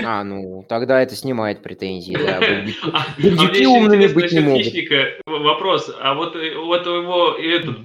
[0.03, 2.39] А, ну, тогда это снимает претензии, да.
[3.19, 4.73] Бандюки умными быть не могут.
[5.25, 7.79] Вопрос, а вот, э, вот его этот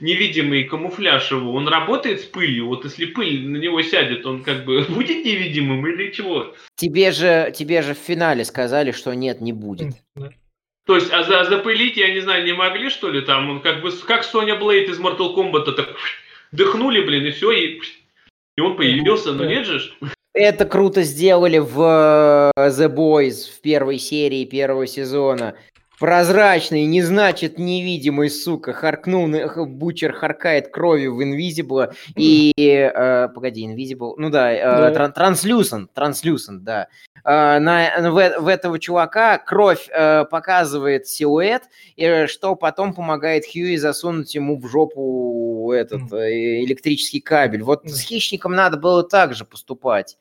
[0.00, 2.68] невидимый камуфляж его, он работает с пылью?
[2.68, 6.54] Вот если пыль на него сядет, он как бы будет невидимым или чего?
[6.76, 9.92] Тебе же, тебе же в финале сказали, что нет, не будет.
[10.86, 13.82] То есть, а, за, запылить, я не знаю, не могли, что ли, там, он как
[13.82, 15.94] бы, как Соня Блейд из Mortal Kombat, так
[16.52, 17.80] дыхнули, блин, и все, и,
[18.56, 19.92] и он появился, но нет же.
[20.32, 25.56] Это круто сделали в э, The Boys в первой серии первого сезона.
[25.98, 28.72] Прозрачный не значит невидимый, сука.
[28.72, 29.28] Харкнул,
[29.66, 32.54] Бучер харкает кровью в Invisible и...
[32.56, 34.14] Э, погоди, Invisible...
[34.16, 35.12] Ну да, э, да.
[35.14, 36.86] Translucent, Translucent, да.
[37.24, 41.64] Э, на, в, в этого чувака кровь э, показывает силуэт,
[41.96, 47.62] и что потом помогает Хьюи засунуть ему в жопу этот э, электрический кабель.
[47.62, 50.16] Вот с Хищником надо было так же поступать.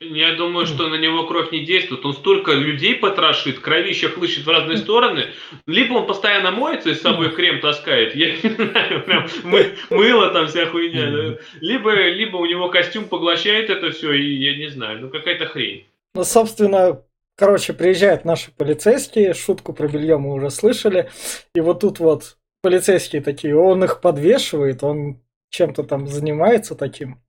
[0.00, 2.04] Я думаю, что на него кровь не действует.
[2.04, 5.26] Он столько людей потрошит, кровище хлыщет в разные стороны.
[5.66, 8.14] Либо он постоянно моется и с собой крем таскает.
[8.14, 11.38] Я не знаю, прям мы, мыло там вся хуйня.
[11.60, 15.88] Либо, либо у него костюм поглощает это все, и я не знаю, ну какая-то хрень.
[16.14, 17.02] Ну, собственно,
[17.36, 21.10] короче, приезжают наши полицейские, шутку про белье мы уже слышали.
[21.56, 27.20] И вот тут вот полицейские такие, он их подвешивает, он чем-то там занимается таким.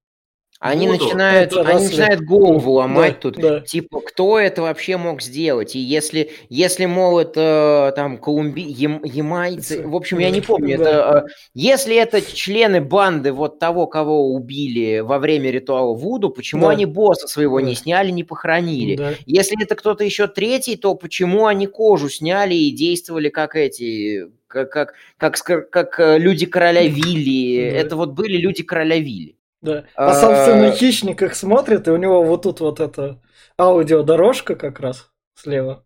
[0.59, 1.05] Они Буду.
[1.05, 3.59] начинают, они начинают голову ломать да, тут, да.
[3.61, 5.73] типа, кто это вообще мог сделать?
[5.73, 8.63] И если, если мол, это там колумби...
[8.63, 9.01] Ям...
[9.05, 10.83] ямайцы, в общем, я не помню, да.
[10.83, 16.65] это, э, если это члены банды вот того, кого убили во время ритуала Вуду, почему
[16.65, 16.71] да.
[16.71, 17.65] они босса своего да.
[17.65, 18.97] не сняли, не похоронили?
[18.97, 19.13] Да.
[19.25, 24.69] Если это кто-то еще третий, то почему они кожу сняли и действовали как эти, как,
[24.69, 27.71] как, как, как, как э, люди короля Вилли?
[27.71, 27.77] Да.
[27.77, 29.38] Это вот были люди короля Вилли.
[29.61, 29.85] Да.
[29.95, 33.21] А, собственно, а, хищник их смотрит, и у него вот тут вот эта
[33.57, 35.85] аудиодорожка как раз слева.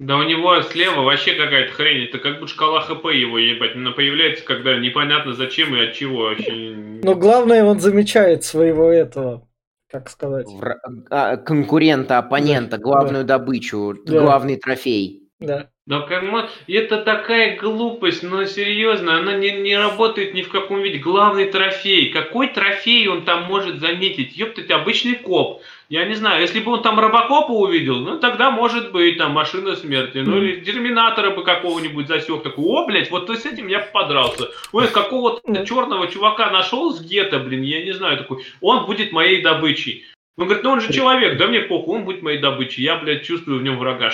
[0.00, 2.08] Да у него слева вообще какая-то хрень.
[2.08, 3.76] Это как бы шкала ХП его ебать.
[3.76, 6.52] Она появляется, когда непонятно зачем и от чего вообще.
[7.02, 9.46] Но главное, он замечает своего этого,
[9.88, 10.46] как сказать.
[10.48, 10.80] Вра...
[11.10, 13.38] А, конкурента, оппонента, да, главную да.
[13.38, 14.20] добычу, да.
[14.20, 15.28] главный трофей.
[15.38, 15.70] Да.
[15.86, 16.24] Да как
[16.66, 20.96] это такая глупость, но серьезно, она не, не работает ни в каком виде.
[20.96, 22.08] Главный трофей.
[22.08, 24.34] Какой трофей он там может заметить?
[24.34, 25.60] Ёптать, обычный коп.
[25.90, 29.76] Я не знаю, если бы он там робокопа увидел, ну тогда может быть там машина
[29.76, 30.18] смерти.
[30.18, 32.42] Ну или терминатора бы какого-нибудь засек.
[32.42, 34.48] Такой, о, блядь, вот с этим я подрался.
[34.72, 39.42] Ой, какого-то черного чувака нашел с гетто, блин, я не знаю, такой, он будет моей
[39.42, 40.06] добычей.
[40.38, 42.82] Он говорит, ну он же человек, да мне похуй, он будет моей добычей.
[42.82, 44.10] Я, блядь, чувствую в нем врага.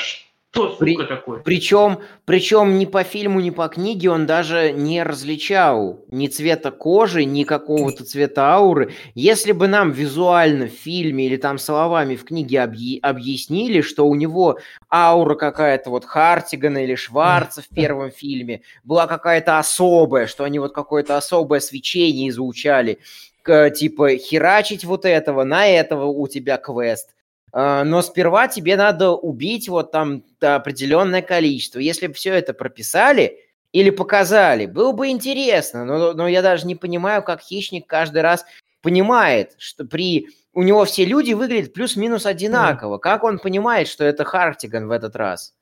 [0.53, 1.39] Что, При- сука, такое?
[1.41, 7.25] Причем, причем ни по фильму, ни по книге он даже не различал ни цвета кожи,
[7.25, 8.93] ни какого-то цвета ауры.
[9.15, 14.17] Если бы нам визуально в фильме или там словами в книге объи- объяснили, что у
[14.17, 14.59] него
[14.93, 20.75] аура какая-то вот Хартигана или Шварца в первом фильме была какая-то особая, что они вот
[20.75, 22.99] какое-то особое свечение излучали,
[23.45, 27.11] типа херачить вот этого, на этого у тебя квест.
[27.53, 31.79] А, но сперва тебе надо убить вот там определенное количество.
[31.79, 33.39] Если бы все это прописали
[33.73, 35.85] или показали, было бы интересно.
[35.85, 38.45] Но, но я даже не понимаю, как хищник каждый раз
[38.83, 40.29] понимает, что при...
[40.53, 42.99] У него все люди выглядят плюс-минус одинаково.
[42.99, 45.55] Как он понимает, что это Хартиган в этот раз?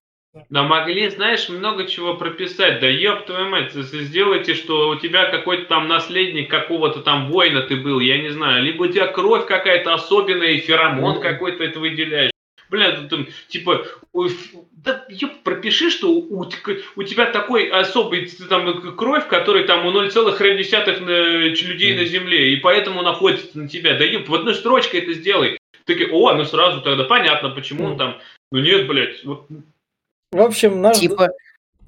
[0.51, 2.81] Да могли, знаешь, много чего прописать.
[2.81, 7.77] Да ёб твою мать, сделайте, что у тебя какой-то там наследник какого-то там воина ты
[7.77, 8.62] был, я не знаю.
[8.62, 12.31] Либо у тебя кровь какая-то особенная, и феромон какой-то это выделяешь.
[12.70, 13.87] Бля, ты там, типа,
[14.72, 16.44] да ёб, пропиши, что у,
[16.96, 22.05] у тебя такой особый там к- кровь, который там у 0,1 на- ч- людей на
[22.05, 23.94] земле, и поэтому находится на тебя.
[23.94, 25.59] Да ёб, в одной строчке это сделай.
[25.87, 28.18] Такие, о, ну сразу тогда понятно, почему он там.
[28.53, 29.46] Ну нет, блядь, вот
[30.33, 30.99] В общем, наш...
[30.99, 31.31] Типа,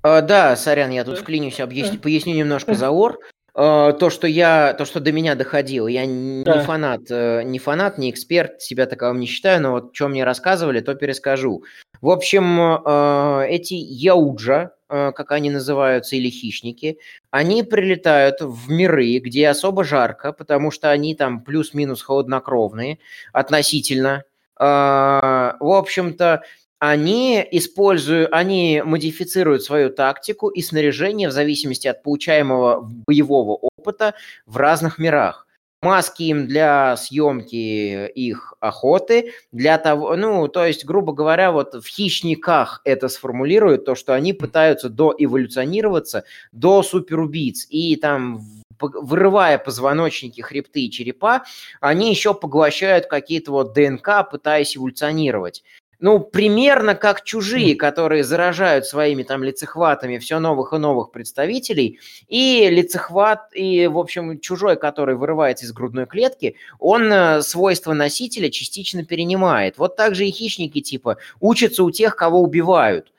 [0.03, 3.19] э, да, сорян, я тут вклинюсь, объясню, поясню немножко за лор.
[3.55, 6.57] Э, То, что я, то, что до меня доходило, я н- Да.
[6.59, 10.25] не фанат, э, не фанат, не эксперт, себя таковым не считаю, но вот что мне
[10.25, 11.65] рассказывали, то перескажу.
[12.01, 16.99] В общем, э, эти яуджа, э, как они называются, или хищники,
[17.31, 22.99] они прилетают в миры, где особо жарко, потому что они там плюс-минус холоднокровные
[23.35, 24.23] относительно.
[24.59, 26.43] Э, В общем-то,
[26.81, 34.15] они используют, они модифицируют свою тактику и снаряжение в зависимости от получаемого боевого опыта
[34.47, 35.47] в разных мирах.
[35.83, 41.87] Маски им для съемки их охоты, для того, ну, то есть, грубо говоря, вот в
[41.87, 48.41] хищниках это сформулируют, то, что они пытаются доэволюционироваться до суперубийц, и там
[48.79, 51.45] вырывая позвоночники, хребты и черепа,
[51.81, 55.63] они еще поглощают какие-то вот ДНК, пытаясь эволюционировать.
[56.01, 62.69] Ну, примерно как чужие, которые заражают своими там лицехватами все новых и новых представителей, и
[62.71, 69.05] лицехват, и, в общем, чужой, который вырывается из грудной клетки, он э, свойства носителя частично
[69.05, 69.77] перенимает.
[69.77, 73.13] Вот так же и хищники, типа, учатся у тех, кого убивают.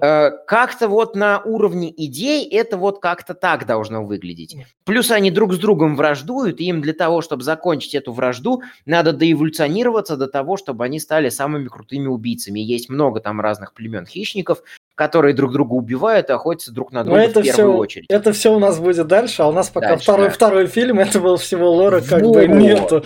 [0.00, 4.56] Э, Как-то вот на уровне идей это вот как-то так должно выглядеть.
[4.84, 9.12] Плюс они друг с другом враждуют, и им для того, чтобы закончить эту вражду, надо
[9.12, 12.60] доэволюционироваться до того, чтобы они стали самыми крутыми убийцами.
[12.60, 14.62] Есть много там разных племен хищников,
[14.94, 18.06] которые друг друга убивают и охотятся друг на Но друга это в первую все, очередь.
[18.10, 20.32] это все у нас будет дальше, а у нас пока Дальше, второй, да.
[20.34, 22.34] второй фильм, это был всего лора как Вот.
[22.34, 23.02] бы нету.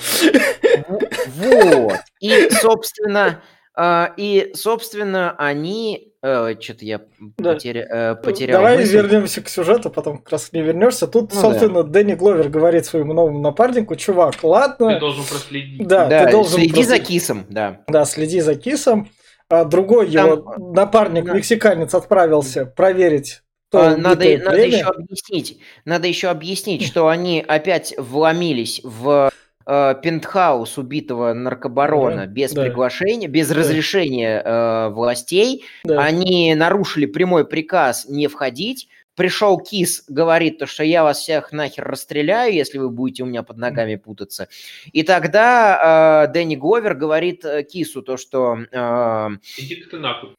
[1.37, 1.94] Вот.
[2.20, 3.40] И, собственно,
[3.78, 6.10] и, собственно, они...
[6.22, 7.00] Что-то я
[7.37, 7.52] Да.
[7.54, 8.94] потеря- э, потерял Давай мысль.
[8.94, 11.06] вернемся к сюжету, потом как раз не вернешься.
[11.06, 15.87] Тут, Ну собственно, Дэнни Гловер говорит своему новому напарнику, чувак, ты ладно, должен проследить.
[15.87, 17.80] да, Да, ты должен следи просто- за кисом, да.
[17.88, 19.10] Да, следи за кисом.
[19.50, 21.34] А другой Там, его напарник, да.
[21.34, 28.80] мексиканец, отправился проверить А, надо, надо еще объяснить, надо еще объяснить, что они опять вломились
[28.82, 29.30] в
[29.66, 32.62] э, пентхаус убитого наркобарона Да, без да.
[32.62, 35.64] приглашения, без разрешения э, властей.
[35.85, 36.00] Да.
[36.03, 38.88] Они нарушили прямой приказ не входить.
[39.16, 43.44] Пришел Кис, говорит то, что я вас всех нахер расстреляю, если вы будете у меня
[43.44, 44.48] под ногами путаться.
[44.92, 50.31] И тогда э, Дэнни Гловер говорит э, Кису то, что э, Иди ты нахуй.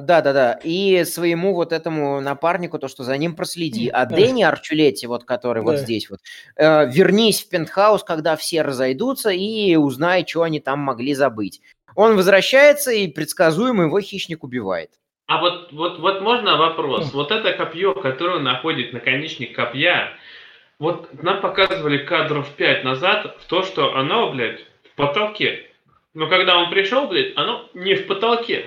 [0.00, 0.60] да, да, да.
[0.64, 3.88] И своему вот этому напарнику, то, что за ним проследи.
[3.88, 4.16] А Да.
[4.16, 5.82] Дэнни Арчулетти, вот который вот Да.
[5.82, 6.20] здесь вот,
[6.56, 11.60] э, вернись в пентхаус, когда все разойдутся, и узнай, что они там могли забыть.
[11.94, 14.90] Он возвращается, и предсказуемо его хищник убивает.
[15.26, 17.12] А вот, вот, вот можно вопрос?
[17.14, 20.16] Вот это копье, которое находит наконечник копья,
[20.78, 24.60] вот нам показывали кадров 5 назад в то, что оно, блядь,
[24.92, 25.70] в потолке.
[26.12, 28.66] Но когда он пришел, блядь, оно не в потолке.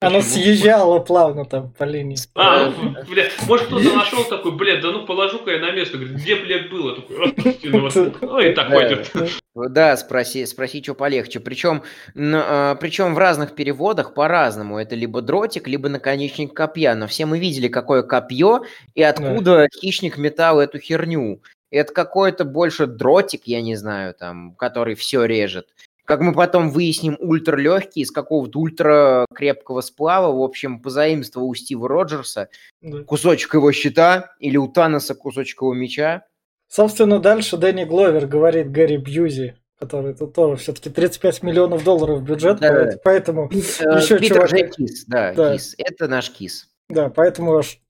[0.00, 2.18] Оно съезжало плавно там по линии.
[2.34, 2.70] А,
[3.08, 5.96] блядь, может кто-то нашел такой, блядь, да ну положу-ка я на место.
[5.96, 6.96] Говорит, где, блядь, было?
[6.96, 8.12] Такой, «А, воткнул».
[8.20, 9.10] ну и так пойдет.
[9.54, 11.40] Да, спроси, спроси, что полегче.
[11.40, 11.82] Причем,
[12.14, 14.78] причем в разных переводах по-разному.
[14.78, 16.94] Это либо дротик, либо наконечник копья.
[16.94, 21.40] Но все мы видели, какое копье и откуда хищник метал эту херню.
[21.70, 25.68] Это какой-то больше дротик, я не знаю, там, который все режет.
[26.06, 31.88] Как мы потом выясним, ультралегкий, из какого-то ультра крепкого сплава, в общем, позаимствовал у Стива
[31.88, 32.48] Роджерса
[32.80, 33.02] Да.
[33.02, 36.22] кусочек его щита или у Таноса кусочек его меча.
[36.68, 42.60] Собственно, дальше Дэнни Гловер говорит Гэри Бьюзи, который тут тоже все-таки 35 миллионов долларов бюджет,
[42.60, 42.90] Да.
[43.02, 43.54] поэтому Э,
[43.98, 44.48] еще Питер чувак...
[44.50, 45.52] Же Кис, да, Да.
[45.54, 45.74] Кис.
[45.78, 46.68] Это наш Кис.
[46.88, 47.80] Да, поэтому аж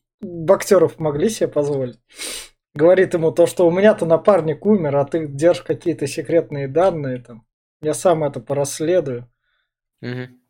[0.48, 1.98] актеров могли себе позволить.
[2.74, 7.44] Говорит ему то, что у меня-то напарник умер, а ты держишь какие-то секретные данные там.
[7.86, 9.30] Я сам это порасследую.
[10.00, 10.40] Мгм.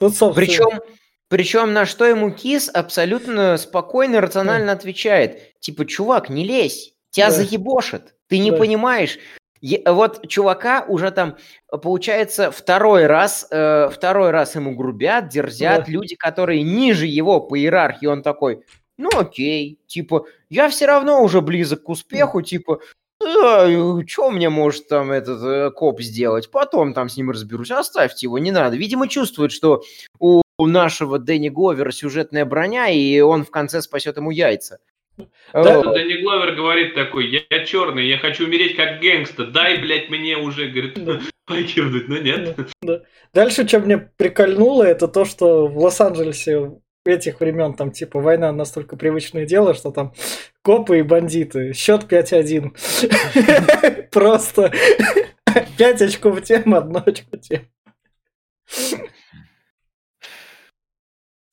[0.00, 0.34] Тут, собственно...
[0.34, 0.80] Причем,
[1.28, 5.56] причем на что ему Кис абсолютно спокойно, рационально отвечает.
[5.60, 7.34] Типа, чувак, не лезь, тебя Да.
[7.36, 8.56] заебошит, ты не Да.
[8.56, 9.20] понимаешь.
[9.60, 11.36] Е- вот чувака уже там,
[11.70, 15.92] получается, второй раз, э, второй раз ему грубят, дерзят Да.
[15.92, 18.06] люди, которые ниже его по иерархии.
[18.06, 18.64] Он такой,
[18.98, 22.80] ну окей, типа, я все равно уже близок к успеху, типа,
[24.06, 26.50] что мне может там этот э, коп сделать?
[26.50, 27.70] Потом там с ним разберусь.
[27.70, 28.76] Оставьте его, не надо.
[28.76, 29.82] Видимо, чувствует, что
[30.18, 34.78] у нашего Дэнни Говера сюжетная броня, и он в конце спасет ему яйца.
[35.52, 35.94] Да, Вот.
[35.94, 40.36] Дэнни Гловер говорит такой, я, я черный, я хочу умереть как гэнгста, дай, блядь, мне
[40.38, 41.20] уже, говорит, Да.
[41.46, 42.56] покивнуть, но нет.
[43.34, 48.96] Дальше, что мне прикольнуло, это то, что в Лос-Анджелесе этих времен там типа война настолько
[48.96, 50.14] привычное дело, что там
[50.62, 51.72] копы и бандиты.
[51.72, 54.08] Счет 5-1.
[54.10, 54.72] Просто
[55.78, 57.62] 5 очков тем, одно очко тем.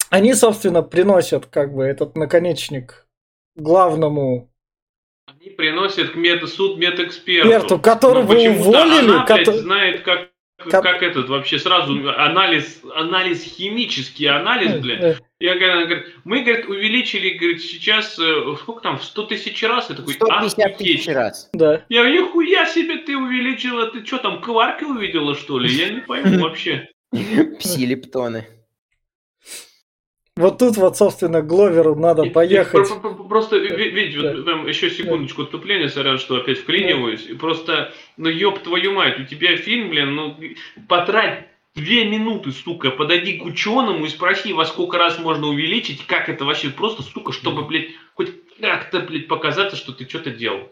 [0.10, 3.06] Они, собственно, приносят как бы этот наконечник
[3.56, 4.50] главному
[5.28, 7.48] Они приносят к мета, суд медэксперту.
[7.50, 9.10] эксперту, которого Ну, уволили.
[9.12, 10.29] Она, блядь, кото- знает, как,
[10.70, 14.72] Как- как этот вообще сразу анализ, анализ химический анализ.
[14.86, 19.24] Э, Я говорю, она говорит, мы, говорит, увеличили, говорит, сейчас, э, сколько там, в 100
[19.24, 19.90] тысяч раз?
[19.90, 21.16] Я такой, 150 тысяч охуеть.
[21.16, 21.50] раз.
[21.54, 21.82] Да.
[21.88, 25.70] Я говорю, нихуя себе ты увеличила, ты что там, кварки увидела, что ли?
[25.70, 26.90] Я не пойму вообще.
[27.14, 28.44] Пси-лептоны.
[30.40, 32.88] Вот тут вот, собственно, Гловеру надо И- и поехать.
[33.02, 34.34] про- Просто, ви- видите, Да.
[34.34, 37.26] вот прям еще секундочку отступления, сорян, что опять вклиниваюсь.
[37.28, 40.36] И Просто, ну ёб твою мать, у тебя фильм, блин, ну
[40.88, 46.30] потрать две минуты, сука, подойди к ученому и спроси, во сколько раз можно увеличить, как
[46.30, 48.32] это вообще просто, сука, чтобы, блядь, хоть
[48.62, 50.70] как-то, блядь, показаться, что ты что-то делал.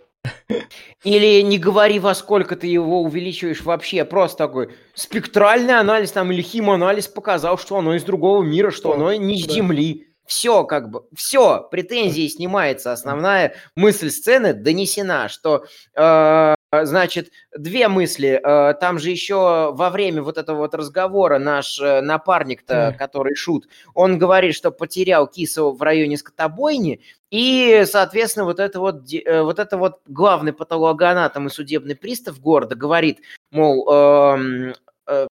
[1.04, 4.06] Или не говори, во сколько ты его увеличиваешь вообще.
[4.06, 9.14] Просто такой спектральный анализ там или химанализ показал, что оно из другого мира, что оно
[9.14, 9.52] не с.
[9.52, 10.08] Земли.
[10.26, 12.92] Все, как бы, все, претензии снимается.
[12.92, 15.66] Основная мысль сцены донесена, что,
[15.96, 18.40] э, значит, две мысли.
[18.44, 23.68] Э, там же еще во время вот этого вот разговора наш э, напарник-то, который шут,
[23.94, 29.60] он говорит, что потерял Кисова в районе скотобойни, и, соответственно, вот это вот, э, вот
[29.60, 33.20] это вот главный патологоанатом и судебный пристав города говорит,
[33.52, 34.74] мол, эм,
[35.08, 35.28] э,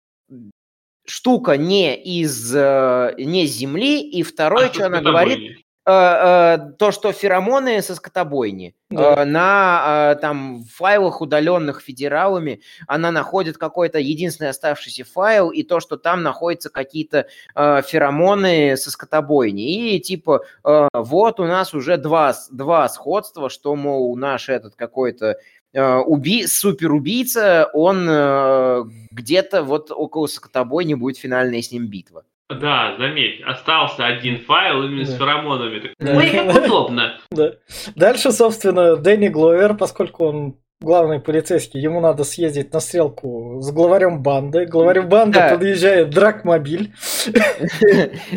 [1.06, 5.65] штука не из э, не с земли, и второе, А, что она говорит, э, э,
[5.86, 9.22] то, что феромоны со скотобойни Да.
[9.22, 15.78] э, на э, там файлах, удаленных федералами, она находит какой-то единственный оставшийся файл, и то,
[15.78, 19.94] что там находятся какие-то э, феромоны со скотобойни.
[19.94, 25.36] И типа, э, вот у нас уже два, два сходства, что, мол, наш этот какой-то
[25.72, 26.48] э, уби...
[26.48, 28.82] суперубийца, он э,
[29.12, 32.24] где-то вот около скотобойни будет финальная с ним битва.
[32.48, 35.16] Да, заметь, остался один файл именно с Да.
[35.18, 35.80] феромонами.
[35.80, 36.16] Так, Да.
[36.16, 37.18] Ой, как удобно.
[37.30, 37.52] Да.
[37.96, 44.22] Дальше, собственно, Дэнни Гловер, поскольку он главный полицейский, ему надо съездить на стрелку с главарем
[44.22, 44.66] банды.
[44.66, 45.50] Главарю банды Да.
[45.50, 46.92] подъезжает дракмобиль.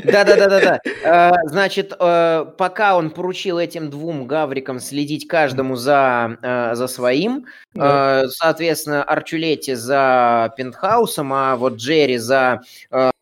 [0.05, 0.79] Да-да-да-да-да.
[1.03, 7.45] Э, Значит, э, пока он поручил этим двум гаврикам следить каждому за, э, за своим,
[7.73, 8.23] Да.
[8.23, 12.61] э, соответственно, Арчулетти за Пентхаусом, а вот Джерри за,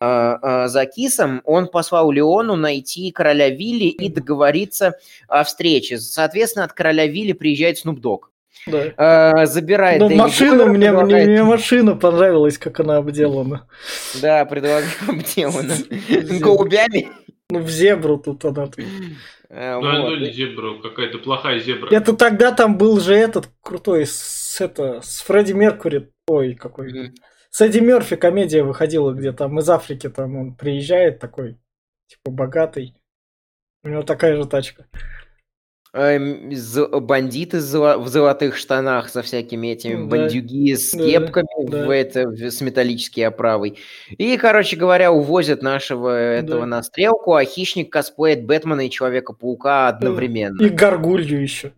[0.00, 4.94] за Кисом, он послал Леону найти короля Вилли и договориться
[5.28, 5.98] о встрече.
[5.98, 8.30] Соответственно, от короля Вилли приезжает Снуп Дог.
[8.70, 9.32] Да.
[9.42, 13.66] Э, Забирает Ну, Дэнни Гловера, мне, мне, предлагает- мне машина понравилась, как она обделана.
[14.20, 15.74] Да, предлагаю обделано.
[15.74, 16.38] Зебра.
[16.38, 17.08] Голубями.
[17.50, 18.68] Ну, в зебру тут она.
[19.50, 19.92] Э, Ну, вот.
[20.10, 21.88] ну, или зебра, какая-то плохая зебра.
[21.94, 26.10] Это тогда там был же этот крутой с, это, с Фредди Меркури.
[26.26, 26.92] Ой, какой.
[26.92, 27.14] Мгм.
[27.50, 31.56] С Эдди Мерфи комедия выходила, где там из Африки там он приезжает такой,
[32.06, 32.94] типа богатый.
[33.82, 34.84] У него такая же тачка.
[35.98, 36.50] Эм,
[37.06, 40.04] бандиты в золотых штанах со всякими этими Да.
[40.04, 41.86] бандюги с кепками да.
[41.86, 43.78] в это, с металлической оправой.
[44.16, 46.66] И, короче говоря, увозят нашего этого Да.
[46.66, 50.62] на стрелку, а хищник косплеит Бэтмена и Человека-паука одновременно.
[50.62, 51.72] И горгулью еще.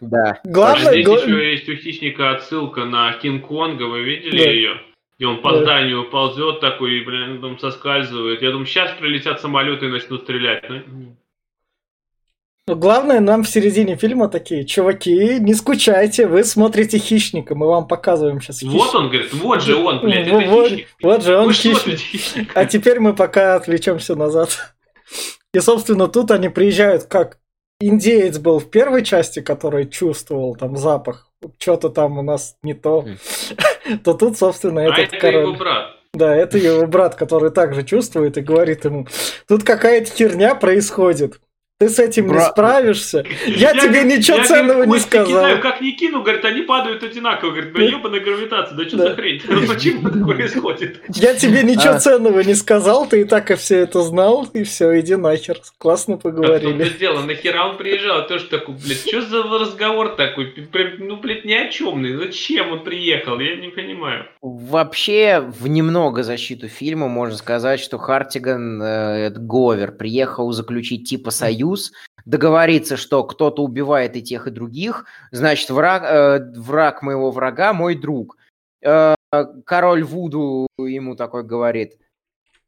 [0.00, 0.40] Да.
[0.44, 4.70] Главное, Здесь еще есть у хищника отсылка на Кинг-Конга, вы видели ее?
[5.18, 5.62] И он по Да.
[5.62, 8.40] зданию ползет такой, и, блин, там соскальзывает.
[8.40, 10.62] Я думаю, сейчас прилетят самолеты и начнут стрелять.
[12.68, 17.88] Но главное, нам в середине фильма такие, чуваки, не скучайте, вы смотрите «Хищника», мы вам
[17.88, 18.76] показываем сейчас «Хищника».
[18.76, 20.88] Вот он, говорит, вот же он, блядь, вот, это вот, «Хищник».
[21.02, 21.98] Вот же он хищник.
[21.98, 22.50] хищник.
[22.54, 24.74] А теперь мы пока отвлечемся назад.
[25.54, 27.38] И, собственно, тут они приезжают как
[27.80, 33.06] индеец был в первой части, который чувствовал там запах, что-то там у нас не то,
[34.04, 35.42] то тут, собственно, а этот это король.
[35.44, 35.96] его брат.
[36.12, 39.06] Да, это его брат, который также чувствует и говорит ему,
[39.46, 41.40] тут какая-то херня происходит.
[41.80, 42.40] Ты с этим Бра...
[42.40, 43.24] не справишься.
[43.46, 45.28] Я, я тебе ничего я, ценного говорю, не сказал.
[45.28, 47.50] Не знаю, как не кину, говорит, они падают одинаково.
[47.50, 49.10] Говорит, бля, ебаная гравитация, да что да.
[49.10, 49.40] за хрень?
[49.40, 51.00] Почему это происходит?
[51.10, 52.00] Я тебе ничего а.
[52.00, 55.58] ценного не сказал, ты и так и все это знал, и все, иди нахер.
[55.78, 56.82] Классно поговорили.
[56.82, 58.26] Так, дело, нахера он приезжал?
[58.26, 60.46] То, что такой, блядь, что за разговор такой?
[60.46, 62.16] Прям, ну, блядь, ни о чемный.
[62.16, 63.38] Зачем он приехал?
[63.38, 64.26] Я не понимаю.
[64.42, 71.67] Вообще, в немного защиту фильма можно сказать, что Хартиган, э, Говер, приехал заключить типа союз
[71.68, 71.92] союз,
[72.24, 77.94] договориться, что кто-то убивает и тех, и других, значит, враг, э, враг моего врага мой
[77.94, 78.36] друг.
[78.82, 79.14] Э,
[79.64, 81.98] король Вуду ему такой говорит,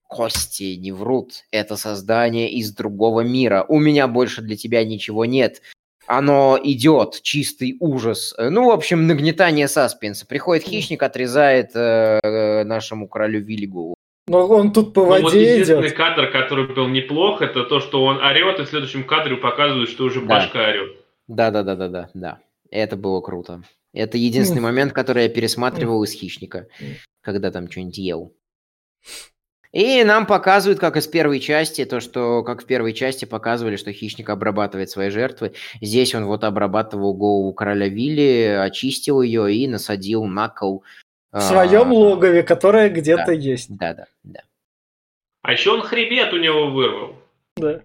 [0.09, 5.63] кости не врут, это создание из другого мира, у меня больше для тебя ничего нет.
[6.07, 8.35] Оно идет, чистый ужас.
[8.37, 10.27] Ну, в общем, нагнетание саспенса.
[10.27, 13.95] Приходит хищник, отрезает э, нашему королю Виллигу
[14.31, 15.97] но он тут по воде ну, вот единственный идет.
[15.97, 20.05] кадр, который был неплох, это то, что он орет, и в следующем кадре показывают, что
[20.05, 20.27] уже да.
[20.27, 21.05] башка орет.
[21.27, 22.39] Да, да, да, да, да, да.
[22.71, 23.65] Это было круто.
[23.93, 26.69] Это единственный момент, который я пересматривал из хищника,
[27.23, 28.33] когда там что-нибудь ел.
[29.73, 33.93] И нам показывают, как из первой части, то, что как в первой части показывали, что
[33.93, 35.55] хищник обрабатывает свои жертвы.
[35.81, 40.85] Здесь он вот обрабатывал голову короля Вилли, очистил ее и насадил на кол
[41.33, 43.77] в своем а, логове, которое где-то да, есть.
[43.77, 44.41] Да, да, да.
[45.43, 47.17] А еще он хребет у него вырвал.
[47.57, 47.83] Да.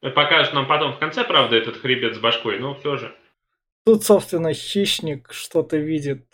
[0.00, 3.14] Покажет нам потом в конце, правда, этот хребет с башкой, но все же.
[3.86, 6.26] Тут, собственно, хищник что-то видит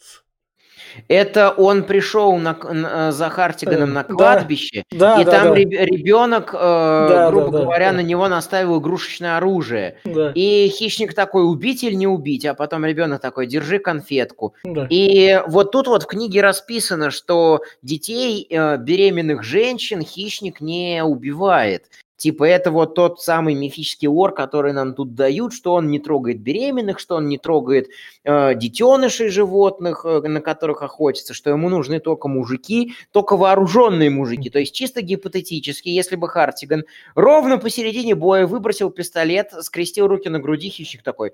[1.08, 5.54] это он пришел на, на, за Хартиганом на кладбище, да, и да, там да.
[5.54, 7.98] ребенок, э, да, грубо да, говоря, да.
[7.98, 9.96] на него наставил игрушечное оружие.
[10.04, 10.32] Да.
[10.34, 14.54] И хищник такой, убить или не убить, а потом ребенок такой, держи конфетку.
[14.64, 14.86] Да.
[14.90, 21.86] И вот тут вот в книге расписано, что детей, э, беременных женщин хищник не убивает.
[22.20, 26.42] Типа это вот тот самый мифический ор, который нам тут дают, что он не трогает
[26.42, 27.88] беременных, что он не трогает
[28.24, 34.50] э, детенышей животных, э, на которых охотится, что ему нужны только мужики, только вооруженные мужики.
[34.50, 40.40] То есть чисто гипотетически, если бы Хартиган ровно посередине боя выбросил пистолет, скрестил руки на
[40.40, 41.32] груди, хищник такой,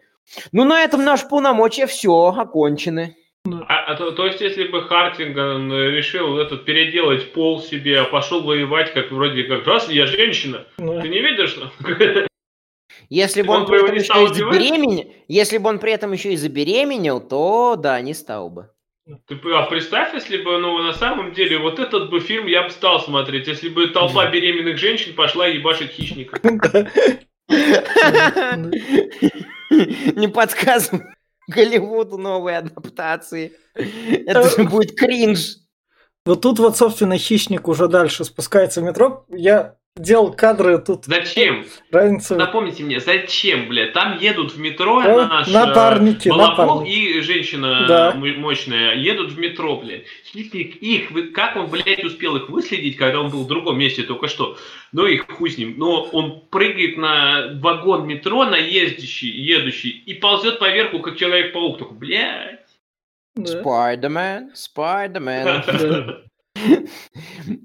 [0.53, 3.17] ну на этом наш полномочия все, окончены.
[3.69, 8.43] А, а то, то есть, если бы Хартинган решил этот переделать пол себе, а пошел
[8.43, 11.01] воевать, как вроде как раз я женщина, ну.
[11.01, 11.59] ты не видишь?
[13.09, 16.33] Если бы он, он при этом еще и забеременел, если бы он при этом еще
[16.33, 18.71] и забеременел, то да, не стал бы.
[19.29, 22.71] Ты, а представь, если бы, ну, на самом деле, вот этот бы фильм я бы
[22.71, 26.41] стал смотреть, если бы толпа беременных женщин пошла ебашить хищника.
[30.17, 31.16] Не подсказывай.
[31.49, 33.53] Голливуду новые адаптации.
[33.75, 35.57] Это же будет кринж.
[36.25, 39.25] Вот тут вот, собственно, хищник уже дальше спускается в метро.
[39.29, 41.05] Я делал кадры тут.
[41.07, 41.65] Зачем?
[41.91, 42.37] Разница...
[42.37, 43.93] Напомните мне, зачем, блядь?
[43.93, 48.15] Там едут в метро да, э, наш напарники, Балабол и женщина да.
[48.15, 50.05] мощная едут в метро, блядь.
[50.35, 54.57] Их, как он, блядь, успел их выследить, когда он был в другом месте только что?
[54.93, 55.75] Ну их хуй с ним.
[55.79, 61.79] Но он прыгает на вагон метро, на ездящий, едущий, и ползет поверху, как Человек-паук.
[61.79, 62.61] Такой, блядь.
[63.45, 66.23] Спайдермен, Спайдермен.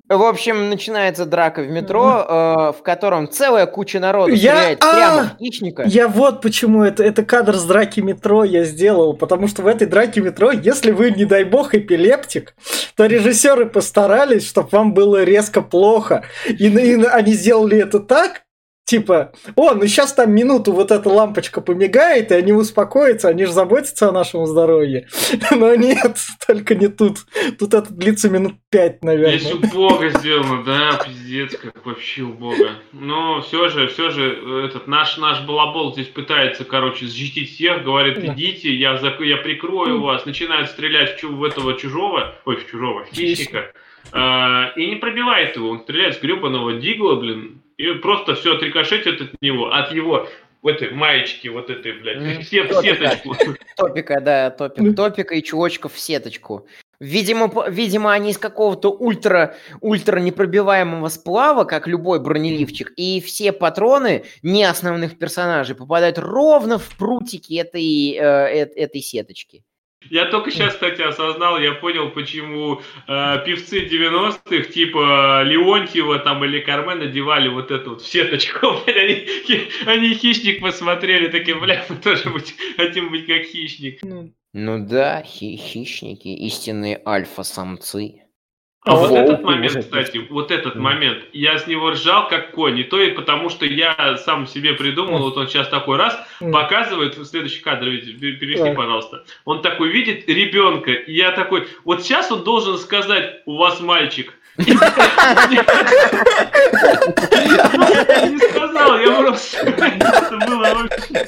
[0.10, 2.34] В общем, начинается драка в метро, э,
[2.78, 4.38] в котором целая куча народу я...
[4.38, 5.84] стреляет а, прямо в хищника.
[5.86, 9.88] Я вот почему это, это кадр с драки метро я сделал, потому что в этой
[9.88, 12.56] драке метро, если вы, не дай бог, эпилептик,
[12.96, 16.24] то режиссеры постарались, чтобы вам было резко плохо.
[16.48, 18.44] И, и они сделали это так,
[18.92, 23.54] типа, о, ну сейчас там минуту вот эта лампочка помигает, и они успокоятся, они же
[23.54, 25.08] заботятся о нашем здоровье.
[25.52, 27.20] Но нет, только не тут.
[27.58, 29.40] Тут это длится минут пять, наверное.
[29.40, 32.72] Здесь убого сделано, да, пиздец, как вообще убого.
[32.92, 38.18] Но все же, все же, этот наш, наш балабол здесь пытается, короче, защитить всех, говорит,
[38.18, 43.72] идите, я, я прикрою вас, начинает стрелять в, в этого чужого, ой, в чужого, хищника.
[44.12, 49.22] Uh, и не пробивает его, он стреляет с гребаного дигла, блин, и просто все отрикошетит
[49.22, 50.28] от него, от его
[50.62, 52.96] в этой маечке, вот этой, блядь, mm, сет, топика.
[52.96, 53.36] сеточку.
[53.78, 56.68] Топика, да, топик, топика и чувачков в сеточку.
[57.00, 64.24] Видимо, видимо, они из какого-то ультра, ультра непробиваемого сплава, как любой бронеливчик, и все патроны
[64.44, 69.64] не основных персонажей попадают ровно в прутики этой, э, этой сеточки.
[70.10, 76.60] Я только сейчас, кстати, осознал, я понял, почему э, певцы 90-х, типа Леонтьева там или
[76.60, 78.68] Кармен, надевали вот эту вот сеточку.
[78.88, 79.28] Они,
[79.86, 84.00] они хищник посмотрели, такие, бля, мы тоже быть, хотим быть как хищник.
[84.04, 88.22] Ну, ну да, хи хищники, истинные альфа-самцы.
[88.84, 92.84] А вот этот момент, кстати, вот этот момент, я с него ржал как конь, и
[92.84, 97.26] то и потому, что я сам себе придумал, вот он сейчас такой раз показывает, в
[97.26, 102.80] следующий кадр, перешли, пожалуйста, он такой видит ребенка, и я такой, вот сейчас он должен
[102.80, 104.76] сказать, у вас мальчик, не
[108.50, 109.58] сказал, я просто...
[109.60, 111.28] Это было вообще...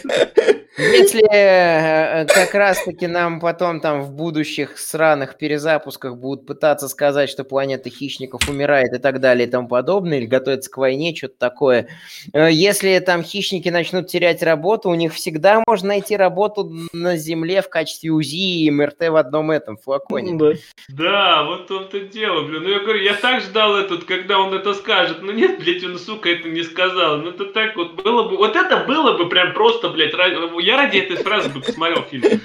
[0.75, 7.43] Если э, как раз-таки нам потом там в будущих сраных перезапусках будут пытаться сказать, что
[7.43, 11.89] планета хищников умирает и так далее и тому подобное, или готовится к войне, что-то такое.
[12.33, 17.61] Э, если там хищники начнут терять работу, у них всегда можно найти работу на Земле
[17.61, 20.57] в качестве УЗИ и МРТ в одном этом флаконе.
[20.89, 22.63] Да, вот он-то дело, блин.
[22.63, 25.21] Ну я говорю, я так ждал этот, когда он это скажет.
[25.21, 27.17] Ну нет, блядь, он, сука, это не сказал.
[27.17, 30.97] Ну это так вот было бы, вот это было бы прям просто, блядь, я ради
[30.97, 32.41] этой фразы бы посмотрел фильм.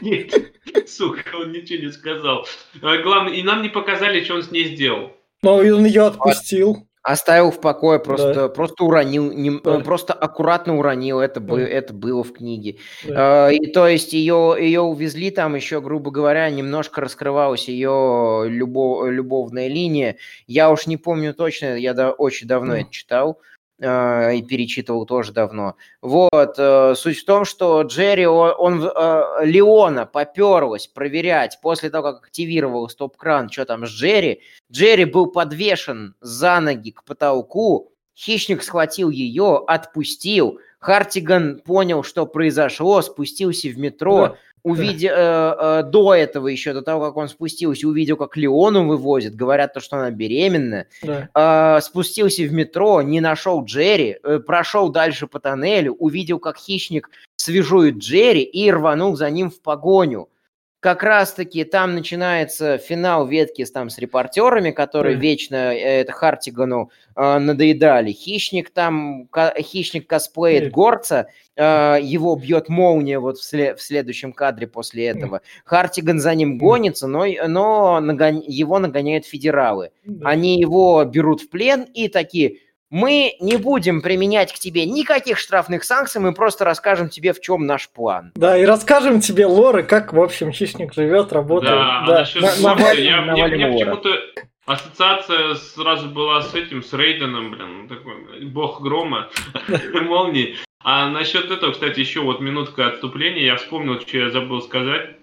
[0.00, 0.52] Нет,
[0.86, 2.46] сука, он ничего не сказал.
[2.82, 5.12] А главное, и нам не показали, что он с ней сделал.
[5.42, 6.86] Но он ее отпустил.
[7.04, 8.48] Оставил в покое, просто, да.
[8.48, 9.80] просто уронил, не, да.
[9.80, 11.52] просто аккуратно уронил, это, да.
[11.52, 12.78] бы, это было в книге.
[13.06, 13.50] Да.
[13.50, 19.06] Э, и то есть ее, ее увезли там еще, грубо говоря, немножко раскрывалась ее любов,
[19.10, 20.16] любовная линия.
[20.46, 22.80] Я уж не помню точно, я да, очень давно да.
[22.80, 23.38] это читал.
[23.82, 25.74] А, и перечитывал тоже давно.
[26.00, 32.12] Вот, э, суть в том, что Джерри, он, он э, Леона поперлась проверять после того,
[32.12, 34.42] как активировал стоп-кран, что там с Джерри.
[34.70, 43.00] Джерри был подвешен за ноги к потолку, хищник схватил ее, отпустил, Хартиган понял, что произошло,
[43.02, 48.16] спустился в метро, увидел э, э, до этого еще, до того, как он спустился, увидел,
[48.16, 51.28] как Леону вывозят, говорят то, что она беременна, да.
[51.34, 57.10] э, спустился в метро, не нашел Джерри, э, прошел дальше по тоннелю, увидел, как хищник
[57.36, 60.28] свяжует Джерри и рванул за ним в погоню
[60.84, 65.18] как раз-таки там начинается финал ветки с, там, с репортерами, которые mm.
[65.18, 68.12] вечно э, это Хартигану э, надоедали.
[68.12, 70.70] Хищник там, ко, хищник косплеит mm.
[70.72, 75.36] горца, э, его бьет молния вот в, след, в следующем кадре после этого.
[75.36, 75.40] Mm.
[75.64, 79.90] Хартиган за ним гонится, но, но нагон, его нагоняют федералы.
[80.06, 80.20] Mm.
[80.22, 82.58] Они его берут в плен и такие
[82.90, 87.66] мы не будем применять к тебе никаких штрафных санкций, мы просто расскажем тебе, в чем
[87.66, 88.32] наш план.
[88.36, 91.74] Да, и расскажем тебе лоры, как, в общем, хищник живет, работает.
[91.74, 92.18] Да, да.
[92.20, 94.10] насчет на, навалим, я, навалим мне, мне почему-то
[94.66, 99.28] ассоциация сразу была с этим, с Рейденом, блин, такой бог грома,
[100.02, 100.56] молнии.
[100.82, 105.16] А насчет этого, кстати, еще вот минутка отступления, я вспомнил, что я забыл сказать.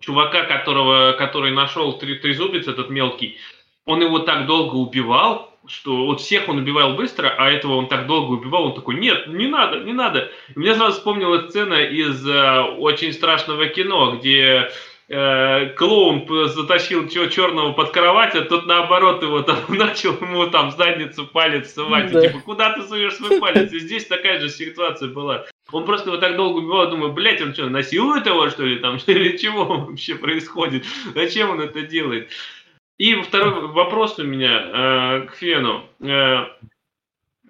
[0.00, 3.38] Чувака, которого, который нашел три, трезубец, этот мелкий,
[3.84, 8.06] он его так долго убивал, что вот всех он убивал быстро, а этого он так
[8.06, 10.30] долго убивал, он такой, нет, не надо, не надо.
[10.54, 14.70] И мне сразу вспомнилась сцена из э, очень страшного кино, где
[15.08, 21.26] э, клоун затащил черного под кровать, а тот наоборот его там начал ему там задницу
[21.26, 22.12] палец сувать.
[22.12, 22.20] Да.
[22.20, 23.72] Типа, куда ты суешь свой палец?
[23.72, 25.46] И здесь такая же ситуация была.
[25.72, 28.98] Он просто его так долго убивал, думаю, блядь, он что, насилует его, что ли, там,
[29.06, 30.84] или чего вообще происходит?
[31.14, 32.30] Зачем он это делает?
[32.98, 35.84] И второй вопрос у меня э, к Фену.
[36.00, 36.46] Э,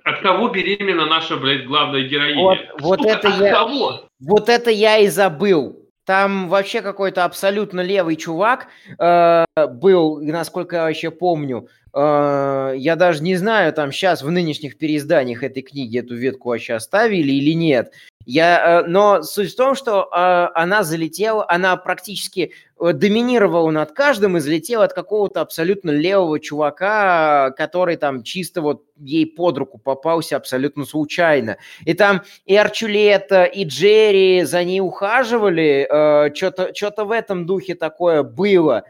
[0.02, 2.42] от кого беременна наша, блядь, главная героиня?
[2.42, 4.08] Вот, вот это от я, кого?
[4.20, 5.86] Вот это я и забыл.
[6.04, 8.68] Там вообще какой-то абсолютно левый чувак
[8.98, 11.68] э, был, насколько я вообще помню.
[11.92, 16.74] Э, я даже не знаю, там сейчас в нынешних переизданиях этой книги эту ветку вообще
[16.74, 17.92] оставили или нет.
[18.26, 23.92] Я, э, но суть в том, что э, она залетела, она практически э, доминировала над
[23.92, 29.78] каждым и залетела от какого-то абсолютно левого чувака, который там чисто вот ей под руку
[29.78, 31.56] попался абсолютно случайно.
[31.84, 35.86] И там и Арчулета, и Джерри за ней ухаживали,
[36.34, 38.82] что-то в этом духе такое было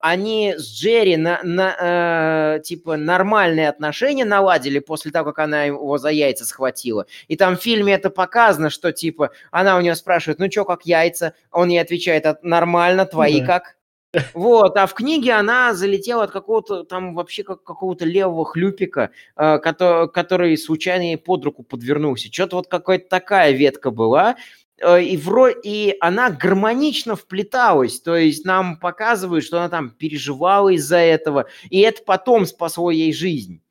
[0.00, 5.98] они с Джерри на, на, э, типа нормальные отношения наладили после того, как она его
[5.98, 7.06] за яйца схватила.
[7.28, 10.86] И там в фильме это показано, что типа она у нее спрашивает, ну что, как
[10.86, 11.34] яйца?
[11.52, 13.46] Он ей отвечает, нормально, твои да.
[13.46, 13.76] как?
[14.34, 19.58] Вот, а в книге она залетела от какого-то там вообще как какого-то левого хлюпика, э,
[19.58, 22.32] который, который случайно ей под руку подвернулся.
[22.32, 24.36] Что-то вот какая-то такая ветка была.
[24.80, 25.48] Э, и, вро...
[25.48, 31.80] и она гармонично вплеталась, то есть нам показывают, что она там переживала из-за этого, и
[31.80, 33.62] это потом спасло ей жизнь,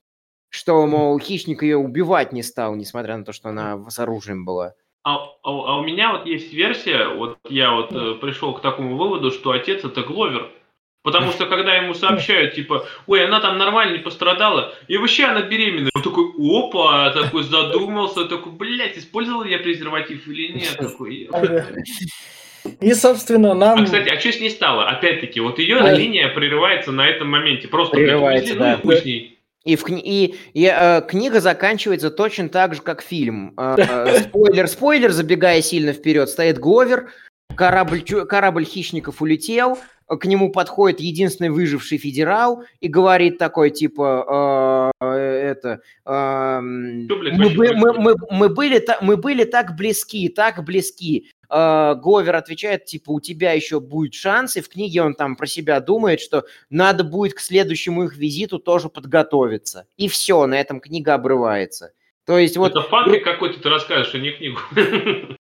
[0.49, 4.73] что, мол, хищник ее убивать не стал, несмотря на то, что она с оружием была.
[5.03, 8.97] А, а, а у меня вот есть версия, вот я вот э, пришел к такому
[8.97, 10.51] выводу, что отец это Гловер.
[11.01, 15.43] Потому что когда ему сообщают, типа, ой, она там нормально не пострадала, и вообще она
[15.43, 15.91] беременная.
[15.95, 20.75] Он такой, опа, такой задумался, такой, блядь, использовал я презерватив или нет?
[20.77, 21.29] Такой,
[22.81, 23.79] и, собственно, нам...
[23.79, 24.87] А, кстати, а что с ней стало?
[24.87, 25.93] Опять-таки, вот ее да.
[25.93, 27.67] линия прерывается на этом моменте.
[27.67, 28.97] Просто, прерывается, блядь, ну, да.
[28.97, 33.53] ну и И, в, и, и э, книга заканчивается точно так же, как фильм.
[33.57, 37.11] Э, э, спойлер, спойлер, забегая сильно вперед, стоит Говер,
[37.55, 39.77] корабль, корабль хищников улетел,
[40.17, 47.93] к нему подходит единственный выживший федерал и говорит такой, типа, э, это, э, мы, мы,
[47.93, 51.29] мы, мы, были, мы были так близки, так близки.
[51.49, 55.45] Э, Говер отвечает, типа, у тебя еще будет шанс, и в книге он там про
[55.45, 59.85] себя думает, что надо будет к следующему их визиту тоже подготовиться.
[59.97, 61.91] И все, на этом книга обрывается.
[62.25, 62.71] То есть вот...
[62.71, 64.59] Это фанфик какой-то ты расскажешь, а не книгу.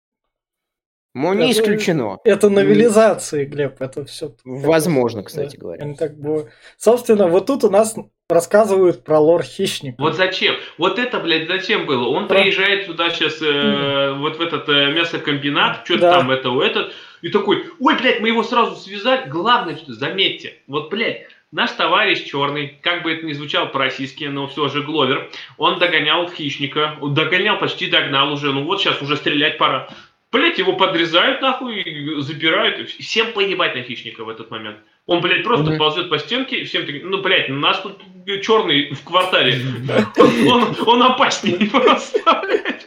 [1.15, 2.19] Ну, не это, исключено.
[2.25, 4.35] Это новелизации, Глеб, это все.
[4.43, 5.93] Возможно, кстати да, говоря.
[5.97, 6.49] Так было.
[6.77, 7.95] Собственно, вот тут у нас
[8.27, 9.95] рассказывают про лор хищника.
[9.97, 10.55] Вот зачем?
[10.77, 12.09] Вот это, блядь, зачем было?
[12.09, 12.39] Он про...
[12.39, 14.19] приезжает сюда сейчас, э, mm.
[14.19, 16.13] вот в этот э, мясокомбинат, что-то да.
[16.19, 16.91] там, это, этот,
[17.21, 19.29] и такой, ой, блядь, мы его сразу связали.
[19.29, 24.47] Главное, что, заметьте, вот, блядь, Наш товарищ черный, как бы это ни звучало по-российски, но
[24.47, 29.57] все же Гловер, он догонял хищника, догонял, почти догнал уже, ну вот сейчас уже стрелять
[29.57, 29.87] пора.
[30.35, 31.81] Блять, его подрезают нахуй,
[32.19, 32.89] забирают.
[32.89, 34.79] Всем поебать на хищника в этот момент.
[35.05, 35.77] Он, блядь, просто mm-hmm.
[35.77, 38.01] ползет по стенке, и всем таким, ну, блядь, у нас тут
[38.41, 39.61] черный в квартале.
[40.17, 42.85] Он, он опаснее просто, блядь.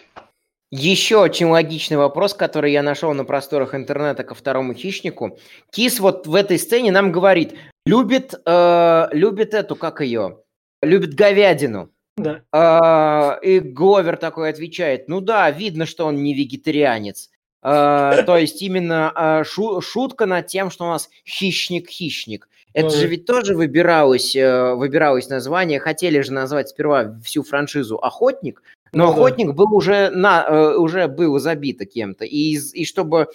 [0.70, 5.38] Еще очень логичный вопрос, который я нашел на просторах интернета ко второму хищнику.
[5.72, 7.54] Кис вот в этой сцене нам говорит,
[7.86, 10.40] любит, э, любит эту, как ее,
[10.82, 11.90] любит говядину.
[12.18, 12.42] Да.
[12.52, 17.30] Э, и Гловер такой отвечает, ну да, видно, что он не вегетарианец.
[17.62, 22.48] Э, то есть именно э, шу, шутка над тем, что у нас хищник-хищник.
[22.74, 25.80] Это же ведь тоже выбиралось, э, выбиралось название.
[25.80, 29.52] Хотели же назвать сперва всю франшизу «Охотник», но ну, «Охотник» да.
[29.54, 32.24] был уже, на, уже был забито кем-то.
[32.24, 33.28] И, и чтобы...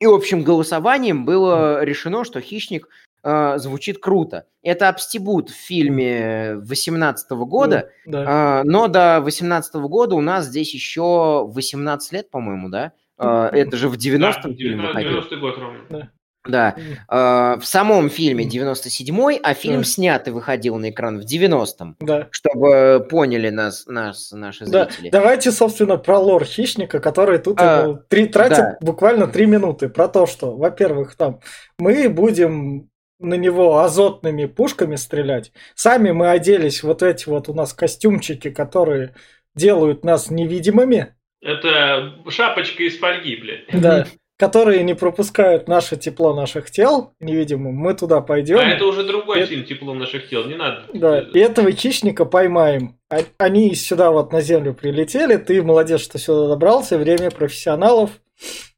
[0.00, 2.88] И общим голосованием было решено, что «Хищник»
[3.22, 4.46] э, звучит круто.
[4.62, 8.62] Это Абстибут в фильме 18 года, да.
[8.62, 12.92] э, но до 18 года у нас здесь еще 18 лет, по-моему, да?
[13.18, 15.80] Э, это же в 90-м да, фильме 90 год ровно.
[15.90, 16.10] Да.
[16.46, 19.84] Да, э, в самом фильме 97-й, а фильм да.
[19.84, 21.96] снят и выходил на экран в 90-м.
[22.00, 22.28] Да.
[22.30, 25.08] Чтобы поняли нас, нас наши зрители.
[25.08, 25.20] Да.
[25.20, 28.78] Давайте, собственно, про лор хищника, который тут а, три, тратит да.
[28.82, 29.88] буквально три минуты.
[29.88, 31.40] Про то, что, во-первых, там
[31.78, 32.90] мы будем
[33.20, 35.50] на него азотными пушками стрелять.
[35.74, 39.14] Сами мы оделись вот эти вот у нас костюмчики, которые
[39.54, 41.14] делают нас невидимыми.
[41.44, 43.80] Это шапочка из фольги, блядь.
[43.80, 44.06] Да.
[44.38, 47.74] Которые не пропускают наше тепло наших тел невидимым.
[47.74, 48.58] Мы туда пойдем.
[48.58, 49.50] А это уже другой это...
[49.50, 50.86] фильм «Тепло наших тел», не надо.
[50.92, 52.98] Да, и этого хищника поймаем.
[53.10, 55.36] А, они сюда вот на землю прилетели.
[55.36, 56.98] Ты молодец, что сюда добрался.
[56.98, 58.10] Время профессионалов.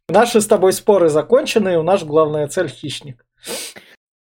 [0.09, 3.25] Наши с тобой споры закончены, и у нас главная цель хищник.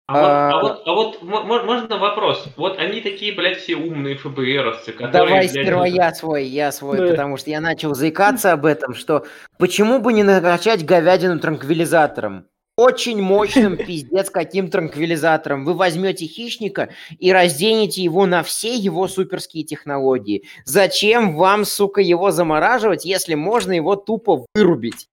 [0.08, 2.46] А, а, вот, а вот, а вот можно вопрос?
[2.56, 5.12] Вот они такие, блядь, все умные ФБРовцы, которые...
[5.12, 7.08] Давай блядь, сперва я свой, я свой, да.
[7.08, 9.26] потому что я начал заикаться об этом, что
[9.58, 12.46] почему бы не накачать говядину транквилизатором?
[12.76, 15.64] Очень мощным пиздец каким транквилизатором.
[15.64, 20.44] Вы возьмете хищника и разденете его на все его суперские технологии.
[20.64, 25.08] Зачем вам, сука, его замораживать, если можно его тупо вырубить?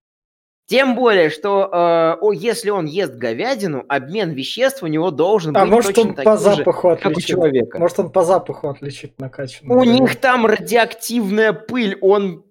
[0.66, 5.62] Тем более, что э, о, если он ест говядину, обмен веществ у него должен а
[5.62, 7.80] быть может точно он по запаху же, как у человека.
[7.80, 9.80] Может он по запаху отличит накачанную.
[9.80, 12.46] У них там радиоактивная пыль, он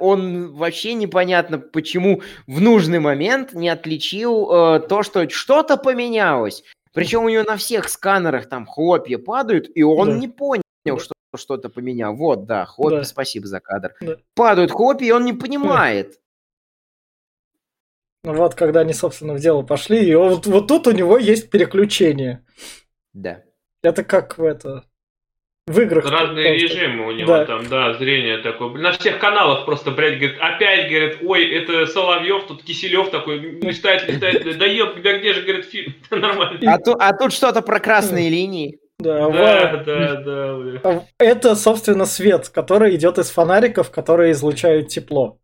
[0.00, 6.64] он вообще непонятно, почему в нужный момент не отличил э, то, что что-то поменялось.
[6.92, 10.18] Причем у него на всех сканерах там хлопья падают, и он да.
[10.18, 10.98] не понял, да.
[10.98, 12.16] что что-то поменял.
[12.16, 13.04] Вот, да, хлопья, да.
[13.04, 13.94] спасибо за кадр.
[14.00, 14.16] Да.
[14.34, 16.18] Падают хлопья, и он не понимает.
[18.22, 21.50] Ну вот, когда они, собственно, в дело пошли, и вот, вот тут у него есть
[21.50, 22.44] переключение.
[23.14, 23.42] Да.
[23.82, 24.84] Это как в это...
[25.66, 26.10] В играх.
[26.10, 26.66] Разные просто.
[26.66, 27.44] режимы у него да.
[27.44, 28.70] там, да, зрение такое.
[28.70, 34.08] На всех каналах просто, блядь, говорит, опять, говорит, ой, это Соловьев, тут Киселев такой, листает,
[34.08, 36.58] листает, да еб, да где же, говорит, фильм, нормально.
[36.66, 38.80] А, ту, а тут что-то про красные линии.
[38.98, 39.84] Да, да, в...
[39.84, 40.80] да, да, бля.
[40.82, 45.38] А это, собственно, свет, который идет из фонариков, которые излучают тепло.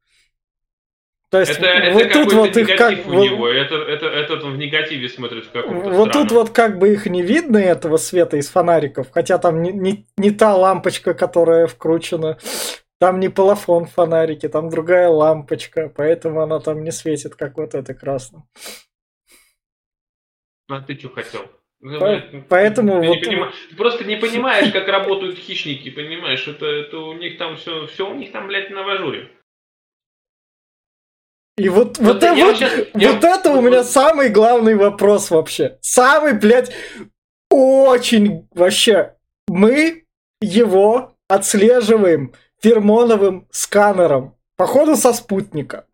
[1.30, 4.56] То есть это, это вот тут вот их как у него, это, это, это в
[4.56, 8.48] негативе смотрит в каком-то Вот тут вот как бы их не видно, этого света из
[8.48, 12.38] фонариков, хотя там не, не, не та лампочка, которая вкручена,
[13.00, 17.92] там не полофон фонарики, там другая лампочка, поэтому она там не светит, как вот это
[17.92, 18.44] красным.
[20.68, 21.42] А ты что хотел?
[21.80, 23.16] Ну, По- поэтому ты, вот...
[23.16, 23.50] не поним...
[23.70, 26.46] ты просто не понимаешь, как работают хищники, понимаешь?
[26.48, 29.30] Это, это у них там все, все у них там, блядь, на важуре.
[31.56, 33.34] И вот, вот, вот, это, вот, сейчас, вот я...
[33.34, 35.78] это у меня самый главный вопрос вообще.
[35.80, 36.70] Самый, блядь,
[37.50, 39.14] очень вообще.
[39.48, 40.04] Мы
[40.42, 44.36] его отслеживаем фермоновым сканером.
[44.56, 45.86] Походу со спутника.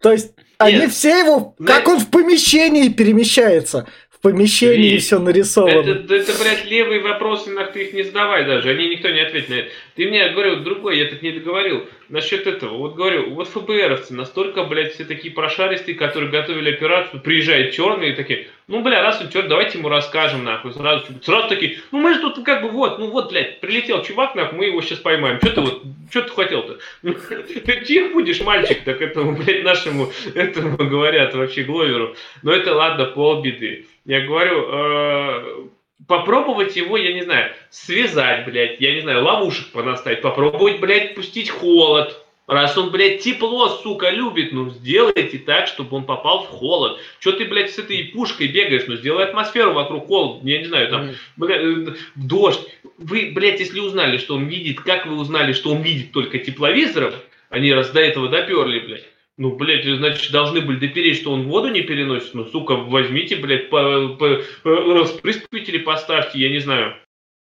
[0.00, 3.86] То есть они все его, как он в помещении перемещается
[4.18, 5.88] в помещении и все нарисовано.
[5.88, 9.48] Это, это, блядь, левые вопросы, нахуй ты их не задавай даже, они никто не ответит
[9.48, 9.70] на это.
[9.94, 12.76] Ты мне говорил другой, я так не договорил, насчет этого.
[12.78, 18.48] Вот говорю, вот ФБРовцы настолько, блядь, все такие прошаристые, которые готовили операцию, приезжают черные такие,
[18.66, 22.20] ну, бля, раз он черт, давайте ему расскажем, нахуй, сразу, сразу такие, ну, мы же
[22.20, 25.38] тут как бы вот, ну, вот, блядь, прилетел чувак, нахуй, мы его сейчас поймаем.
[25.38, 26.78] Что ты вот, что ты хотел-то?
[27.02, 32.16] Ты тихо будешь, мальчик, так этому, блядь, нашему, этому говорят вообще Гловеру.
[32.42, 33.86] Но это ладно, полбеды.
[34.08, 35.68] Я говорю, э,
[36.06, 41.50] попробовать его, я не знаю, связать, блядь, я не знаю, ловушек понаставить, попробовать, блядь, пустить
[41.50, 42.24] холод.
[42.46, 46.98] Раз он, блядь, тепло, сука, любит, ну сделайте так, чтобы он попал в холод.
[47.20, 48.84] Че ты, блядь, с этой пушкой бегаешь?
[48.86, 52.66] Ну сделай атмосферу вокруг холода, я не знаю, там, блядь, э, дождь.
[52.96, 57.12] Вы, блядь, если узнали, что он видит, как вы узнали, что он видит только тепловизором,
[57.50, 59.04] они раз до этого доперли, блядь.
[59.38, 62.34] Ну, блядь, значит, должны были допереть, что он воду не переносит.
[62.34, 66.96] Ну, сука, возьмите, блядь, по, по, по, распрыскиватели поставьте, я не знаю.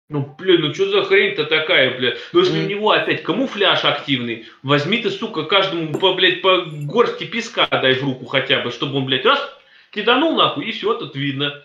[0.10, 2.20] Ну, блин, ну что за хрень-то такая, блядь?
[2.34, 2.66] Ну, если mm.
[2.66, 7.96] у него опять камуфляж активный, возьми ты, сука, каждому, по, блядь, по горсти песка дай
[7.96, 9.42] в руку хотя бы, чтобы он, блядь, раз,
[9.92, 11.64] киданул нахуй, и все, тут видно.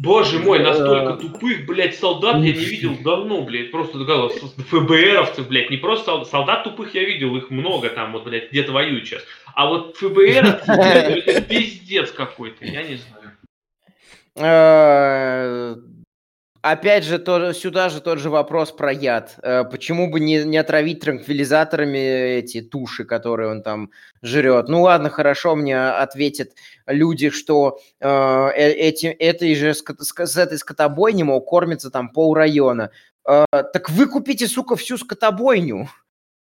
[0.00, 3.70] Боже мой, настолько тупых, блядь, солдат я не видел давно, блядь.
[3.70, 5.68] Просто ФБРовцев, блядь.
[5.68, 9.22] Не просто солдат, солдат тупых я видел, их много там, вот, блядь, где-то воюют сейчас.
[9.54, 12.98] А вот ФБР, это пиздец какой-то, я не
[14.36, 15.84] знаю.
[16.62, 19.36] Э, Опять же, то, сюда же тот же вопрос про яд.
[19.42, 21.98] Э, почему бы не, не отравить транквилизаторами
[22.38, 23.90] эти туши, которые он там
[24.22, 24.68] жрет?
[24.68, 26.52] Ну ладно, хорошо, мне ответят
[26.86, 32.90] люди, что э, э эти, этой же, с, этой скотобойни, мол, кормится там пол района.
[33.28, 35.88] Э, так вы купите, сука, всю скотобойню.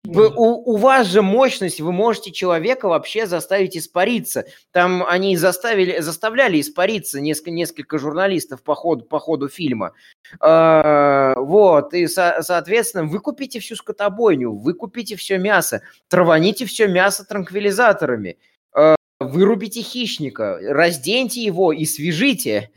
[0.06, 4.45] Вы, у, у вас же мощность, вы можете человека вообще заставить испариться.
[4.72, 9.93] Там они заставили, заставляли испариться несколько, несколько журналистов по ходу, по ходу фильма.
[10.41, 16.88] Э, вот, и, со, соответственно, вы купите всю скотобойню, вы купите все мясо, траваните все
[16.88, 18.38] мясо транквилизаторами,
[18.76, 22.70] э, вырубите хищника, разденьте его и свяжите.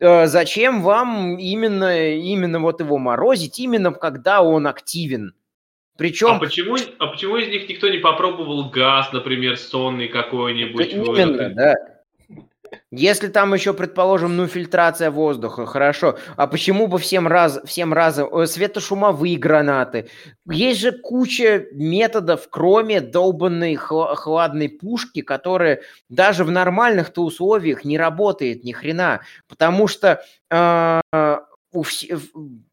[0.00, 5.34] Э, зачем вам именно, именно вот его морозить, именно когда он активен?
[5.98, 6.28] Причем...
[6.28, 10.92] А почему, а почему из них никто не попробовал газ, например, сонный какой-нибудь?
[10.92, 11.74] Именно, да.
[12.92, 16.16] Если там еще, предположим, ну, фильтрация воздуха, хорошо.
[16.36, 18.32] А почему бы всем, раз, всем разом...
[18.32, 20.08] Э, светошумовые гранаты.
[20.48, 28.62] Есть же куча методов, кроме долбанной хладной пушки, которая даже в нормальных-то условиях не работает
[28.62, 29.22] ни хрена.
[29.48, 31.00] Потому что э,
[31.72, 32.06] у вс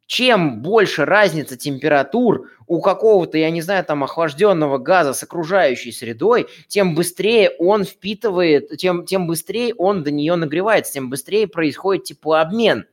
[0.08, 6.48] чем больше разница температур у какого-то, я не знаю, там охлажденного газа с окружающей средой,
[6.68, 12.86] тем быстрее он впитывает, тем, тем быстрее он до нее нагревается, тем быстрее происходит теплообмен.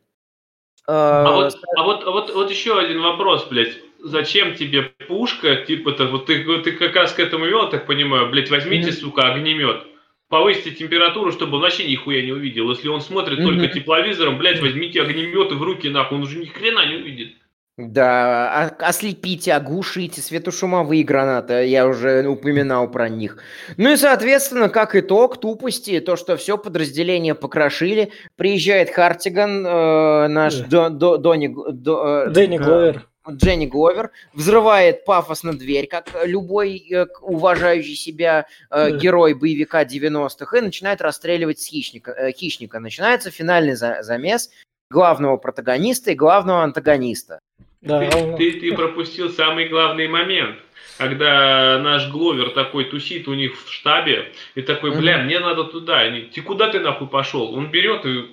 [0.87, 3.75] А, а вот, а вот, вот, вот еще один вопрос, блядь.
[4.05, 8.51] Зачем тебе пушка, типа-то, вот ты, ты как раз к этому вел, так понимаю, блядь,
[8.51, 9.01] возьмите, mm-hmm.
[9.01, 9.87] сука, огнемет
[10.33, 12.71] повысьте температуру, чтобы он вообще нихуя не увидел.
[12.71, 13.45] Если он смотрит mm-hmm.
[13.45, 17.35] только тепловизором, блядь, возьмите огнеметы в руки, нахуй, он уже ни хрена не увидит.
[17.77, 23.37] Да, ослепите, оглушите, светошумовые гранаты, я уже упоминал про них.
[23.77, 30.55] Ну и, соответственно, как итог тупости, то, что все подразделение покрошили, приезжает Хартиган, э, наш
[30.55, 33.07] до, до, Дони, до, э, Дэнни Гловер.
[33.31, 40.61] Дженни Гловер, взрывает пафосно дверь, как любой э, уважающий себя э, герой боевика 90-х, и
[40.61, 42.81] начинает расстреливать хищника, э, хищника.
[42.81, 44.51] Начинается финальный за, замес
[44.91, 47.39] главного протагониста и главного антагониста.
[47.81, 48.09] Да.
[48.11, 50.59] Ты, ты, ты пропустил самый главный момент
[50.99, 55.99] когда наш Гловер такой тусит у них в штабе, и такой, бля, мне надо туда.
[55.99, 57.55] Они, ты куда ты нахуй пошел?
[57.55, 58.27] Он берет и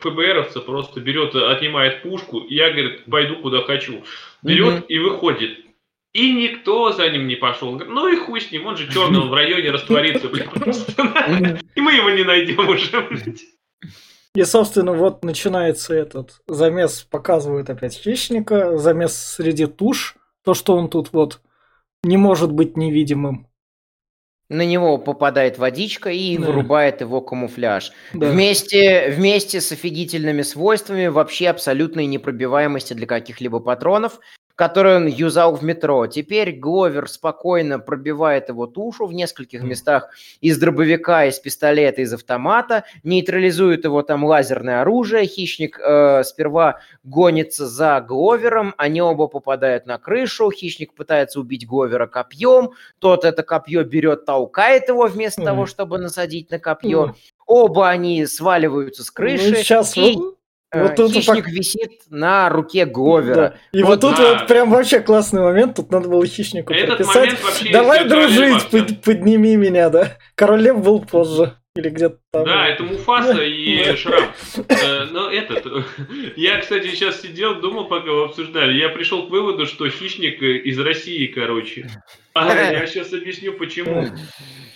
[0.00, 4.02] ФБРовца просто берет, отнимает пушку, и я, говорит, пойду куда хочу.
[4.46, 4.86] Берет угу.
[4.86, 5.58] и выходит.
[6.12, 7.68] И никто за ним не пошел.
[7.68, 10.50] Он говорит, ну и хуй с ним, он же черный, он в районе растворится, блядь,
[10.50, 10.92] просто.
[11.74, 13.42] И мы его не найдем уже, блядь.
[14.34, 20.88] И, собственно, вот начинается этот замес, показывает опять хищника, замес среди туш, то, что он
[20.88, 21.40] тут вот
[22.02, 23.48] не может быть невидимым.
[24.48, 26.46] На него попадает водичка и Да.
[26.46, 27.92] вырубает его камуфляж.
[28.12, 28.30] Да.
[28.30, 34.20] Вместе, вместе с офигительными свойствами вообще абсолютной непробиваемости для каких-либо патронов,
[34.56, 36.06] которые он юзал в метро.
[36.06, 40.08] Теперь Гловер спокойно пробивает его тушу в нескольких местах
[40.40, 45.26] из дробовика, из пистолета, из автомата, нейтрализует его там лазерное оружие.
[45.26, 50.50] Хищник э, сперва гонится за Гловером, они оба попадают на крышу.
[50.50, 56.50] Хищник пытается убить Гловера копьем, тот это копье берет, толкает его вместо того, чтобы насадить
[56.50, 57.06] на копье.
[57.06, 57.14] Ну,
[57.46, 59.50] Оба они сваливаются с крыши.
[59.50, 60.18] ну, сейчас и
[60.72, 63.34] вот, э, вот тут хищник так- висит на руке Гловера.
[63.34, 63.54] да.
[63.72, 64.34] И Вот вот, тут да.
[64.38, 67.36] вот прям вообще классный момент, тут надо было хищнику Этот прописать.
[67.72, 70.16] Давай дружить, под- подними меня, да.
[70.34, 71.54] Король Лев был позже.
[71.76, 72.46] Или где-то там.
[72.46, 73.94] Да, это Муфаса и.
[73.96, 74.30] Шрам.
[74.66, 75.66] Э, Но этот...
[76.36, 78.72] Я, кстати, сейчас сидел, думал, пока вы обсуждали.
[78.80, 81.86] Я пришел к выводу, что хищник э, из России, короче.
[82.32, 84.06] А я сейчас объясню, почему.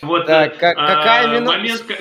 [0.02, 1.58] Вот Так, а, какая минута?
[1.58, 1.94] момент, ка-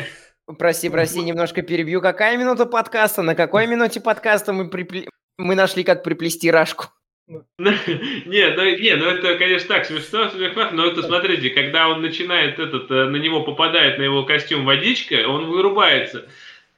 [0.57, 2.01] Прости, прости, немножко перебью.
[2.01, 3.21] Какая минута подкаста?
[3.21, 6.85] На какой минуте подкаста мы, припле- мы нашли, как приплести рашку?
[7.27, 12.57] Не, ну, не, ну это, конечно, так, смешно, смешно, но это, смотрите, когда он начинает
[12.57, 16.27] этот, э, на него попадает на его костюм водичка, он вырубается.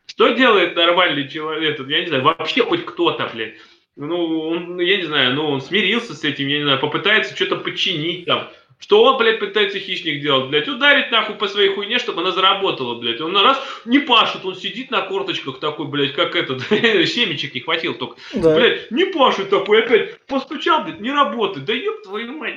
[0.07, 3.53] Что делает нормальный человек, этот, я не знаю, вообще хоть кто-то, блядь?
[3.95, 7.55] Ну, он, я не знаю, ну, он смирился с этим, я не знаю, попытается что-то
[7.55, 8.49] подчинить там.
[8.81, 10.67] Что он, блядь, пытается хищник делать, блядь?
[10.67, 13.21] Ударить нахуй по своей хуйне, чтобы она заработала, блядь.
[13.21, 17.61] Он на раз не пашет, он сидит на корточках такой, блядь, как этот, семечек не
[17.61, 18.17] хватил только.
[18.33, 18.55] Да.
[18.55, 21.65] Блядь, не пашет такой, опять постучал, блядь, не работает.
[21.65, 22.55] Да ёб твою мать.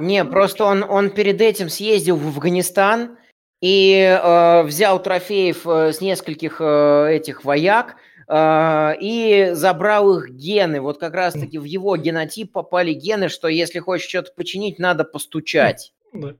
[0.00, 3.18] Не, просто он, он перед этим съездил в Афганистан
[3.60, 7.96] и э, взял трофеев э, с нескольких э, этих вояк
[8.28, 10.80] и забрал их гены.
[10.80, 15.92] Вот как раз-таки в его генотип попали гены, что если хочешь что-то починить, надо постучать.
[16.12, 16.34] Да.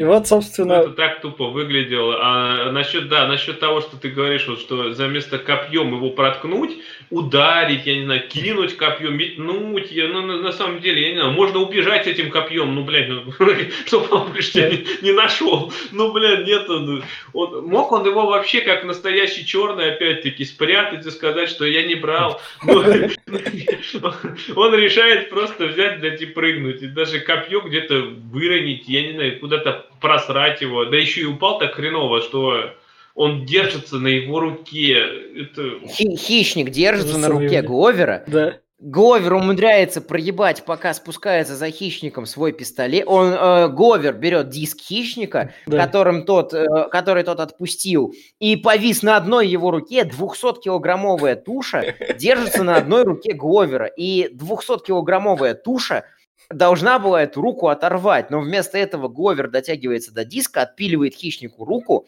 [0.00, 2.16] И вот, Ну, собственно, это так тупо выглядело.
[2.22, 6.78] А насчет, да, насчет того, что ты говоришь, вот, что за место копьем его проткнуть,
[7.10, 11.16] ударить, я не знаю, кинуть копьем, метнуть, я, ну, на, на самом деле, я не
[11.18, 13.24] знаю, можно убежать этим копьем, ну, блядь, ну,
[13.86, 15.70] чтобы он блядь, не, не нашел.
[15.92, 21.10] Ну, блядь, нет, он, он- мог он его вообще как настоящий черный, опять-таки, спрятать и
[21.10, 22.40] сказать, что я не брал.
[22.64, 22.80] Ну,
[24.56, 26.80] он решает просто взять, блядь, и прыгнуть.
[26.80, 27.96] И даже копье где-то
[28.32, 30.84] выронить, я не знаю, куда-то просрать его.
[30.86, 32.70] Да еще и упал так хреново, что
[33.14, 34.98] он держится на его руке.
[35.36, 35.80] Это...
[35.88, 37.66] Хи- хищник держится на Ужасный руке вид.
[37.66, 38.24] Гловера.
[38.26, 38.54] да.
[38.82, 43.04] Гловер умудряется проебать, пока спускается за хищником свой пистолет.
[43.06, 45.84] Он, э, Гловер берет диск хищника, Да.
[45.84, 52.62] которым тот, э, который тот отпустил, и повис на одной его руке 200-килограммовая туша держится
[52.62, 53.84] на одной руке Гловера.
[53.84, 56.04] И 200-килограммовая туша
[56.50, 62.06] должна была эту руку оторвать, но вместо этого Гловер дотягивается до диска, отпиливает хищнику руку,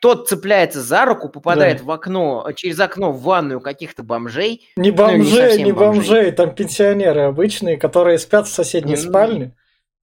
[0.00, 1.84] тот цепляется за руку, попадает Да.
[1.84, 6.00] в окно, через окно в ванную каких-то бомжей, Не Ну, не бомжей, совсем не бомжей.
[6.02, 9.52] бомжей, там пенсионеры обычные, которые спят в соседней Ну, спальне.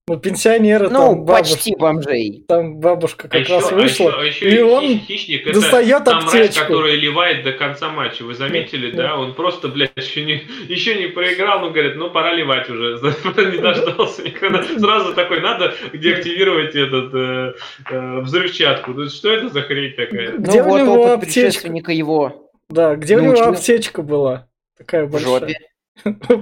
[0.06, 2.44] Ну, пенсионеры ну, там бабушка, почти бомжей.
[2.46, 5.46] там бабушка А как еще, раз а вышла, еще- а еще и он хищ- хищник
[5.46, 6.60] это достает та мразь, аптечку.
[6.66, 8.22] которая ливает до конца матча.
[8.22, 9.16] Вы заметили, Да, да?
[9.16, 12.98] Он просто, блядь, еще не, еще не проиграл, но говорит, ну пора ливать уже.
[13.38, 14.62] Не дождался никогда.
[14.78, 17.54] Сразу такой, надо деактивировать этот э,
[17.90, 18.90] э, взрывчатку.
[18.92, 20.36] Ну, Что это за хрень такая?
[20.36, 21.68] Где ну у вот него опыт аптечка?
[21.92, 24.48] его Да, где у него аптечка была?
[24.76, 25.40] Такая в большая.
[25.40, 25.54] жопе.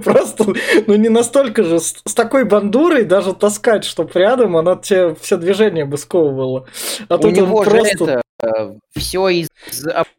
[0.03, 0.53] Просто,
[0.87, 5.37] ну не настолько же, с, с такой бандурой даже таскать, чтоб рядом, она тебе все
[5.37, 6.67] движение бы сковывала.
[7.07, 7.89] А У тут он него просто...
[8.03, 8.23] это
[8.95, 9.47] все из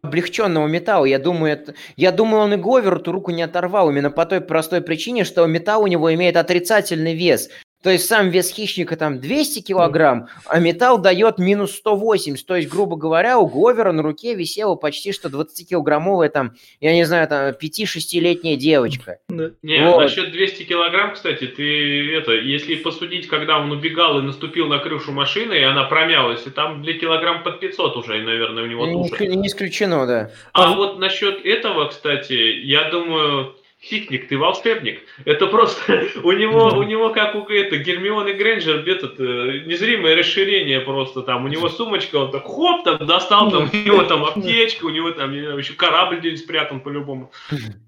[0.02, 1.04] облегченного металла.
[1.04, 4.40] Я думаю, это, я думаю, он и Говеру эту руку не оторвал именно по той
[4.40, 7.50] простой причине, что металл у него имеет отрицательный вес.
[7.84, 12.46] То есть сам вес хищника там 200 килограмм, а металл дает минус 180.
[12.46, 17.04] То есть, грубо говоря, у Говера на руке висела почти что 20-килограммовая там, я не
[17.04, 19.18] знаю, там 5-6-летняя девочка.
[19.28, 20.00] Не, Вот.
[20.00, 25.12] насчет 200 килограмм, кстати, ты это, если посудить, когда он убегал и наступил на крышу
[25.12, 29.08] машины, и она промялась, и там для килограмм под 500 уже, наверное, у него Не
[29.10, 29.24] туша.
[29.24, 30.30] исклю- не исключено, да.
[30.54, 33.54] А А- вот насчет этого, кстати, я думаю,
[33.84, 35.02] Хищник, ты волшебник.
[35.26, 40.80] Это просто у него, у него как у это, Гермионы Грэнджер, этот э, незримое расширение
[40.80, 41.44] просто там.
[41.44, 45.10] У него сумочка, он так хоп, там достал, там у него там аптечка, у него
[45.10, 47.30] там еще корабль где-нибудь спрятан по-любому.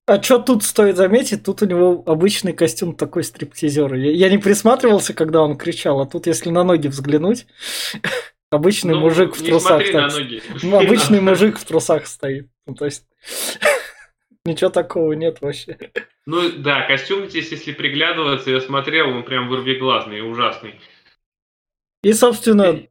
[0.07, 1.45] А что тут стоит заметить?
[1.45, 3.95] Тут у него обычный костюм такой стриптизер.
[3.95, 7.47] Я, я не присматривался, когда он кричал, а тут если на ноги взглянуть,
[8.51, 9.83] обычный ну, мужик в трусах.
[9.91, 10.13] Так,
[10.63, 12.49] ну, обычный мужик в трусах стоит.
[12.67, 13.05] Ну, то есть
[14.47, 15.77] Ничего такого нет вообще.
[16.25, 20.81] Ну да, костюм здесь, если приглядываться, я смотрел, он прям вырвиглазный, ужасный.
[22.03, 22.87] И, собственно,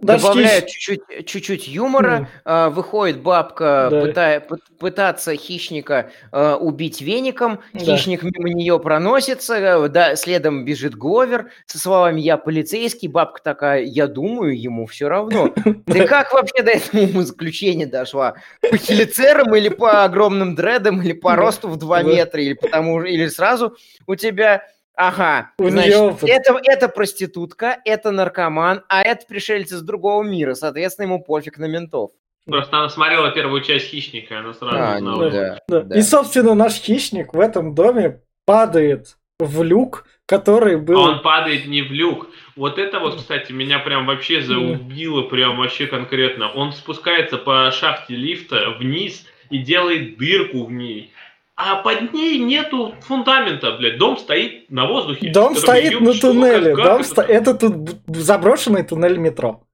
[0.00, 2.70] Добавляют чуть-чуть, чуть-чуть юмора, mm.
[2.70, 4.00] выходит бабка да.
[4.00, 4.46] пытая,
[4.78, 7.80] пытаться хищника э, убить веником, да.
[7.80, 13.82] хищник мимо нее проносится, э, да, следом бежит Гловер со словами «я полицейский», бабка такая
[13.82, 15.48] «я думаю, ему все равно».
[15.86, 18.34] Ты как вообще до этого заключения дошла?
[18.60, 23.28] По хелицерам или по огромным дредам, или по росту в 2 метра, или потому или
[23.28, 23.76] сразу
[24.06, 24.62] у тебя
[24.96, 26.16] Ага, У значит, нее...
[26.22, 31.66] это, это проститутка, это наркоман, а это пришельцы с другого мира, соответственно, ему пофиг на
[31.66, 32.12] ментов.
[32.46, 35.30] Просто она смотрела первую часть «Хищника», она сразу а, знала.
[35.30, 35.82] Да, да.
[35.82, 35.98] Да.
[35.98, 40.96] И, собственно, наш хищник в этом доме падает в люк, который был...
[40.98, 42.30] А он падает не в люк.
[42.54, 46.50] Вот это вот, кстати, меня прям вообще заубило, прям вообще конкретно.
[46.52, 51.12] Он спускается по шахте лифта вниз и делает дырку в ней
[51.56, 53.96] а под ней нету фундамента, блядь.
[53.98, 55.30] Дом стоит на воздухе.
[55.30, 56.76] Дом стоит на туннеле.
[56.76, 57.04] Дом это?
[57.04, 57.22] Сто...
[57.22, 57.74] это тут
[58.06, 59.66] заброшенный туннель метро.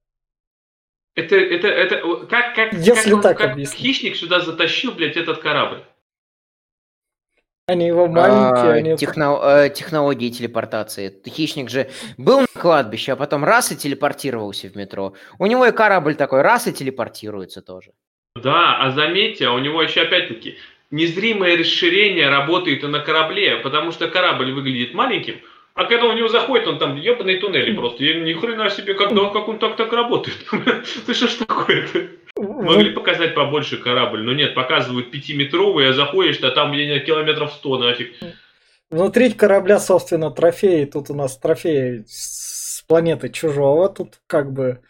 [1.14, 3.80] Это, это, это, как, как, Если как, так как объяснить.
[3.80, 5.82] хищник сюда затащил, блядь, этот корабль?
[7.66, 8.96] Они его маленькие, а, они...
[8.96, 11.20] Техно, э, технологии телепортации.
[11.26, 15.14] Хищник же был на кладбище, а потом раз и телепортировался в метро.
[15.38, 17.92] У него и корабль такой, раз и телепортируется тоже.
[18.34, 20.56] Да, а заметьте, а у него еще опять-таки
[20.92, 25.40] незримое расширение работает и на корабле, потому что корабль выглядит маленьким,
[25.74, 28.04] а когда у него заходит, он там ебаный туннели просто.
[28.04, 30.36] Я ни хрена себе, как, как он так так работает.
[31.06, 32.08] Ты что ж такое-то?
[32.36, 37.78] Могли показать побольше корабль, но нет, показывают пятиметровый, а заходишь, а там где километров сто
[37.78, 38.12] нафиг.
[38.90, 40.84] Внутри корабля, собственно, трофеи.
[40.84, 42.61] Тут у нас трофеи с
[42.92, 43.88] планеты чужого.
[43.88, 44.82] Тут как бы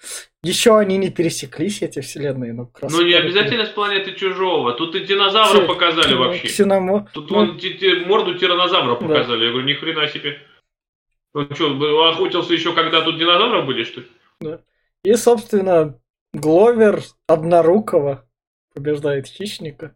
[0.42, 2.52] еще они не пересеклись, эти вселенные.
[2.52, 4.72] Ну, ну не обязательно с планеты чужого.
[4.72, 5.66] Тут и динозавра Кси...
[5.68, 6.48] показали вообще.
[6.48, 7.08] Ксеномо...
[7.12, 7.36] Тут ну...
[7.36, 7.60] вон
[8.08, 9.38] морду тиранозавра показали.
[9.38, 9.44] Да.
[9.44, 10.40] Я говорю, ни хрена себе.
[11.32, 14.06] Он что, охотился еще, когда тут динозавры были, что ли?
[14.40, 14.60] Да.
[15.04, 15.96] И, собственно,
[16.32, 18.26] Гловер однорукого
[18.74, 19.94] побеждает хищника.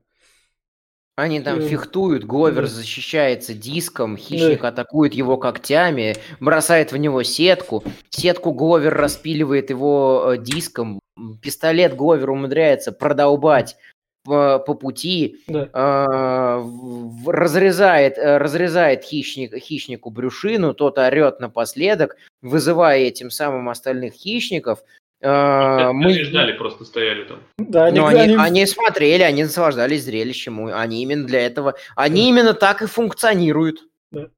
[1.17, 2.69] Они там э, фехтуют, Гловер да.
[2.69, 4.69] защищается диском, хищник да.
[4.69, 11.01] атакует его когтями, бросает в него сетку, сетку Гловер распиливает его э, диском,
[11.41, 13.77] пистолет Гловер умудряется продолбать
[14.25, 15.71] по, по пути, да.
[15.73, 24.81] э, разрезает, э, разрезает хищник, хищнику брюшину, тот орет напоследок, вызывая этим самым остальных хищников,
[25.23, 27.39] а, мы ждали, просто стояли там.
[27.59, 28.37] Да, они, они, они...
[28.37, 30.67] они смотрели, они наслаждались зрелищем.
[30.67, 33.81] Они именно для этого, они именно так и функционируют.
[34.11, 34.29] Да.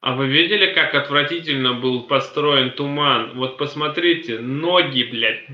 [0.00, 3.32] А вы видели, как отвратительно был построен туман?
[3.36, 5.44] Вот посмотрите, ноги, блядь.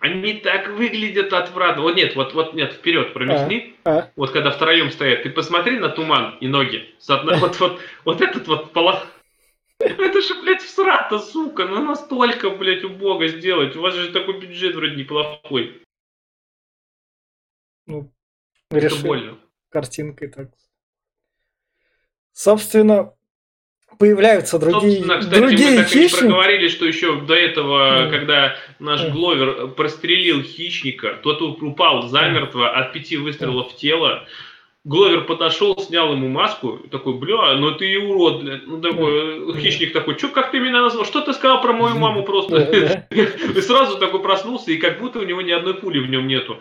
[0.00, 1.82] Они так выглядят отвратно.
[1.82, 3.74] Вот нет, вот, вот нет, вперед промесни.
[3.84, 4.10] А, а.
[4.16, 6.88] Вот когда втроем стоят, ты посмотри на туман и ноги.
[7.08, 9.06] Вот, вот, вот этот вот полос
[9.82, 11.66] это же, блядь, всрато, сука.
[11.66, 13.76] Ну настолько, блядь, убого сделать.
[13.76, 15.82] У вас же такой бюджет вроде неплохой.
[17.86, 18.12] Ну,
[18.70, 19.38] решил больно.
[19.70, 20.50] картинкой так.
[22.32, 23.14] Собственно,
[23.98, 26.14] появляются другие Собственно, кстати, другие мы так хищники.
[26.14, 28.10] и проговорили, что еще до этого, mm.
[28.10, 29.10] когда наш mm.
[29.10, 33.70] Гловер прострелил хищника, тот упал замертво от пяти выстрелов mm.
[33.70, 34.26] в тело.
[34.84, 38.60] Гловер подошел, снял ему маску, такой, бля, ну ты и урод, бля.
[38.66, 41.04] Ну такой, хищник такой, что, как ты меня назвал?
[41.04, 42.62] Что ты сказал про мою маму просто?
[43.10, 46.60] И сразу такой проснулся, и как будто у него ни одной пули в нем нету.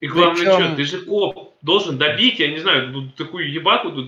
[0.00, 4.06] И главное, что, ты же коп, должен добить, я не знаю, ну, такую ебаку тут...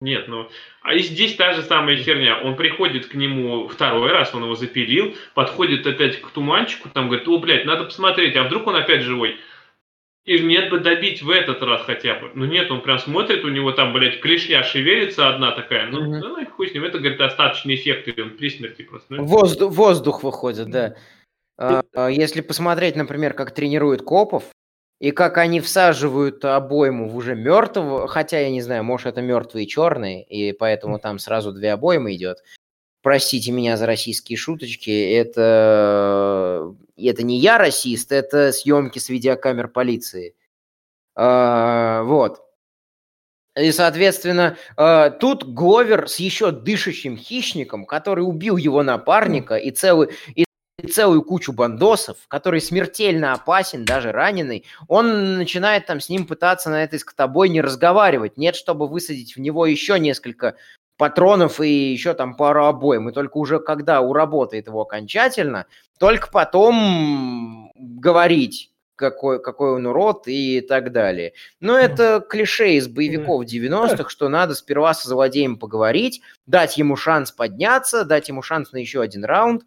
[0.00, 0.48] Нет, ну...
[0.82, 2.38] А и здесь та же самая херня.
[2.42, 7.26] Он приходит к нему второй раз, он его запилил, подходит опять к туманчику, там говорит,
[7.26, 9.36] о, блядь, надо посмотреть, а вдруг он опять живой?
[10.26, 12.32] И нет бы добить в этот раз хотя бы.
[12.34, 15.86] Ну нет, он прям смотрит, у него там, блядь, клешня шевелится одна такая.
[15.86, 16.18] Ну, mm-hmm.
[16.18, 19.14] ну, хуй с ним, это, говорит, остаточный эффект, и он при смерти просто.
[19.14, 20.96] Ну, воздух, воздух выходит, да.
[21.56, 24.44] А, а, если посмотреть, например, как тренируют копов,
[24.98, 29.66] и как они всаживают обойму в уже мертвого, хотя я не знаю, может это мертвые
[29.66, 32.38] черные, и поэтому там сразу две обоймы идет
[33.06, 40.34] простите меня за российские шуточки, это, это не я расист, это съемки с видеокамер полиции.
[41.14, 42.42] А, вот.
[43.56, 50.08] И, соответственно, э, тут Гловер с еще дышащим хищником, который убил его напарника и целый,
[50.34, 50.44] и
[50.90, 56.82] целую кучу бандосов, который смертельно опасен, даже раненый, он начинает там с ним пытаться на
[56.82, 58.36] этой скотобойне разговаривать.
[58.36, 60.56] Нет, чтобы высадить в него еще несколько
[60.96, 63.08] патронов и еще там пару обоим.
[63.08, 65.66] И только уже когда уработает его окончательно,
[65.98, 71.34] только потом говорить какой, какой он урод и так далее.
[71.60, 77.30] Но это клише из боевиков 90-х, что надо сперва со злодеем поговорить, дать ему шанс
[77.30, 79.64] подняться, дать ему шанс на еще один раунд.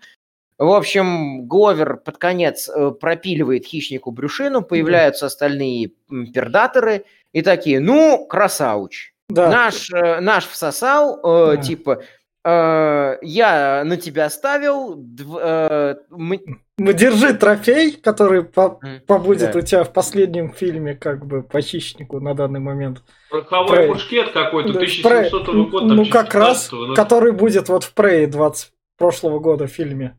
[0.57, 8.25] В общем, Гловер под конец э, пропиливает хищнику брюшину, появляются остальные пердаторы и такие, ну,
[8.27, 9.13] красавуч.
[9.29, 9.49] Да.
[9.49, 11.61] Наш, э, наш всосал, э, да.
[11.61, 12.01] типа,
[12.43, 16.41] э, я на тебя ставил, дв, э, мы...
[16.79, 19.59] Ну, держи трофей, который по побудет да.
[19.59, 23.03] у тебя в последнем фильме, как бы, по хищнику на данный момент.
[23.29, 23.87] Пороховой Прей.
[23.89, 25.65] мушкет какой-то, да, 1700 Прей.
[25.69, 25.83] год.
[25.83, 26.95] Ну, как раз, но...
[26.95, 30.17] который будет вот в Прей 20 прошлого года в фильме.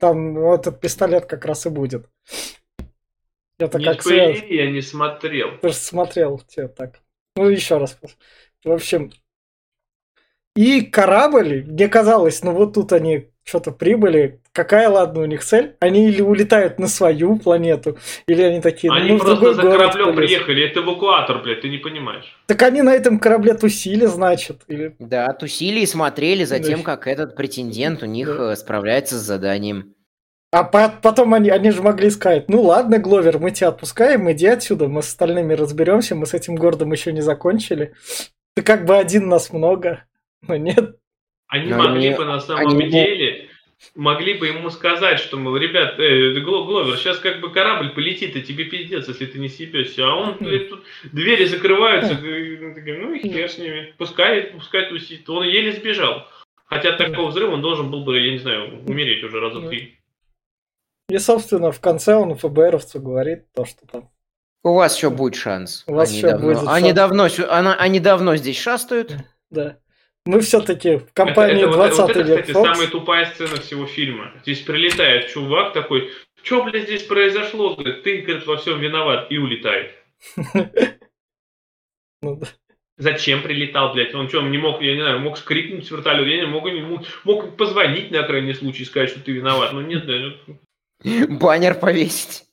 [0.00, 2.08] Там вот этот пистолет как раз и будет.
[3.58, 4.46] Это не как связано.
[4.46, 5.58] я не смотрел.
[5.62, 7.00] Ты же смотрел, тебе так.
[7.36, 7.98] Ну, еще раз.
[8.64, 9.12] В общем,
[10.56, 15.76] и корабль, мне казалось, ну вот тут они что-то прибыли, какая, ладно, у них цель?
[15.80, 18.92] Они или улетают на свою планету, или они такие...
[18.92, 20.30] Они ну, просто за кораблем полез.
[20.30, 22.24] приехали, это эвакуатор, блядь, ты не понимаешь.
[22.46, 24.62] Так они на этом корабле тусили, значит.
[24.66, 24.96] Или...
[24.98, 28.52] Да, тусили и смотрели за тем, как этот претендент у них да.
[28.52, 29.94] Э, справляется с заданием.
[30.52, 34.88] А потом они, они же могли сказать, ну ладно, Гловер, мы тебя отпускаем, иди отсюда,
[34.88, 37.94] мы с остальными разберемся, мы с этим городом еще не закончили.
[38.54, 40.04] Ты как бы один нас много,
[40.42, 40.96] но нет.
[41.48, 42.88] Они но могли они, бы на самом они...
[42.88, 43.48] деле,
[43.94, 48.42] могли бы ему сказать, что, мол, ребят, э, Гловер, сейчас как бы корабль полетит, и
[48.42, 50.06] тебе пиздец, если ты не съебешься.
[50.06, 55.28] А он, тут двери закрываются, ну и хер с ними, пускай, пускай тусит.
[55.28, 56.26] Он еле сбежал.
[56.66, 59.95] Хотя от такого взрыва он должен был бы, я не знаю, умереть уже раза три.
[61.08, 64.10] И, собственно, в конце он ФБРовцу говорит то, что там
[64.66, 65.84] у вас еще будет шанс.
[65.86, 66.94] У вас они еще давно, будет они шанс.
[66.96, 69.14] Давно, она, они давно здесь шастают.
[69.48, 69.78] Да.
[70.24, 72.64] Мы все-таки в компании это, это, 20 вот, вот это, кстати, Fox.
[72.64, 74.32] самая тупая сцена всего фильма.
[74.42, 76.10] Здесь прилетает чувак такой,
[76.42, 77.76] что, блядь, здесь произошло?
[77.76, 79.30] Говорит, ты, говорит, во всем виноват.
[79.30, 79.92] И улетает.
[82.22, 82.46] Ну да.
[82.96, 84.14] Зачем прилетал, блядь?
[84.14, 87.02] Он что, не мог, я не знаю, мог скрикнуть с вертолета, я не мог, мог,
[87.24, 89.74] мог позвонить на крайний случай и сказать, что ты виноват.
[89.74, 90.32] Ну нет, да.
[91.28, 92.44] Баннер повесить.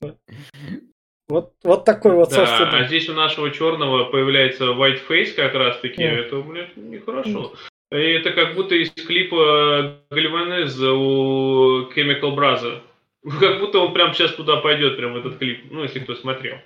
[1.28, 2.80] Вот, вот такой вот, да, собственно.
[2.80, 6.04] А здесь у нашего черного появляется white face как раз таки.
[6.04, 6.26] Yeah.
[6.26, 7.54] Это, блядь, нехорошо.
[7.54, 8.00] Mm.
[8.00, 12.82] И это как будто из клипа Гальванеза у Chemical Brother.
[13.40, 15.72] Как будто он прям сейчас туда пойдет, прям в этот клип.
[15.72, 16.58] Ну, если кто смотрел.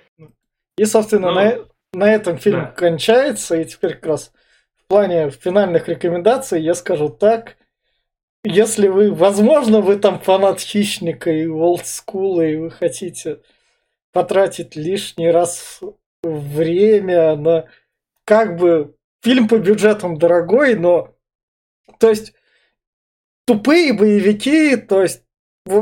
[0.76, 1.34] И, собственно, Но...
[1.34, 1.58] на,
[1.92, 2.66] на этом фильм да.
[2.66, 3.60] кончается.
[3.60, 4.32] И теперь как раз
[4.74, 7.56] в плане финальных рекомендаций я скажу так.
[8.50, 13.40] Если вы, возможно, вы там фанат хищника и олдскула, и вы хотите
[14.10, 15.80] потратить лишний раз
[16.22, 17.66] время на
[18.24, 21.14] как бы фильм по бюджетам дорогой, но
[22.00, 22.32] то есть
[23.44, 25.24] тупые боевики, то есть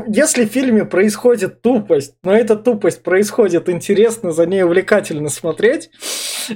[0.07, 5.89] если в фильме происходит тупость, но эта тупость происходит интересно, за ней увлекательно смотреть,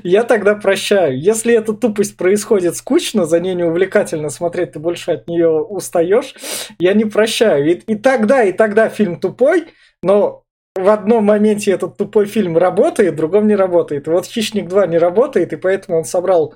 [0.03, 1.19] я тогда прощаю.
[1.19, 6.35] Если эта тупость происходит скучно, за ней не увлекательно смотреть, ты больше от нее устаешь,
[6.79, 7.71] я не прощаю.
[7.71, 9.67] И, и тогда, и тогда фильм тупой,
[10.03, 10.43] но
[10.75, 14.07] в одном моменте этот тупой фильм работает, в другом не работает.
[14.07, 16.55] вот «Хищник 2» не работает, и поэтому он собрал,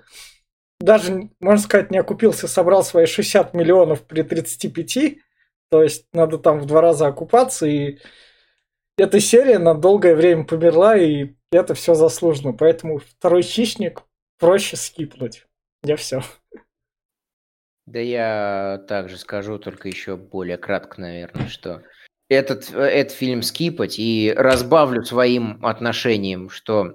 [0.80, 5.18] даже, можно сказать, не окупился, собрал свои 60 миллионов при 35,
[5.70, 8.00] то есть надо там в два раза окупаться, и
[8.98, 12.54] эта серия на долгое время померла, и это все заслуженно.
[12.54, 14.04] Поэтому второй «Хищник»
[14.40, 15.46] проще скипнуть.
[15.84, 16.24] Я все.
[17.86, 21.84] Да я также скажу, только еще более кратко, наверное, что
[22.30, 26.94] этот, этот фильм скипать и разбавлю своим отношением, что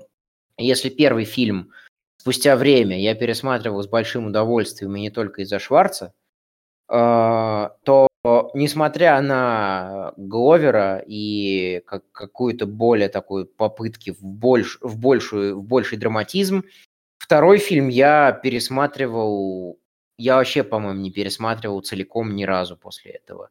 [0.56, 1.70] если первый фильм
[2.16, 6.12] спустя время я пересматривал с большим удовольствием и не только из-за Шварца,
[6.90, 8.08] то
[8.54, 15.98] несмотря на Гловера и как, какую-то более такую попытки в, больш, в, большую, в больший
[15.98, 16.64] драматизм,
[17.18, 19.78] второй фильм я пересматривал,
[20.18, 23.50] я вообще, по-моему, не пересматривал целиком ни разу после этого.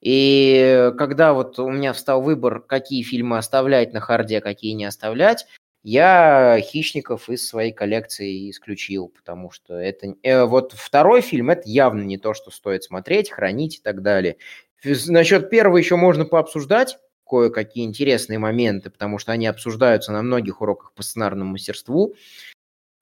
[0.00, 4.84] И когда вот у меня встал выбор, какие фильмы оставлять на харде, а какие не
[4.84, 5.46] оставлять,
[5.84, 10.14] я «Хищников» из своей коллекции исключил, потому что это...
[10.22, 14.38] Э, вот второй фильм– это явно не то, что стоит смотреть, хранить и так далее.
[14.82, 16.98] Насчет первого еще можно пообсуждать
[17.28, 22.14] кое-какие интересные моменты, потому что они обсуждаются на многих уроках по сценарному мастерству.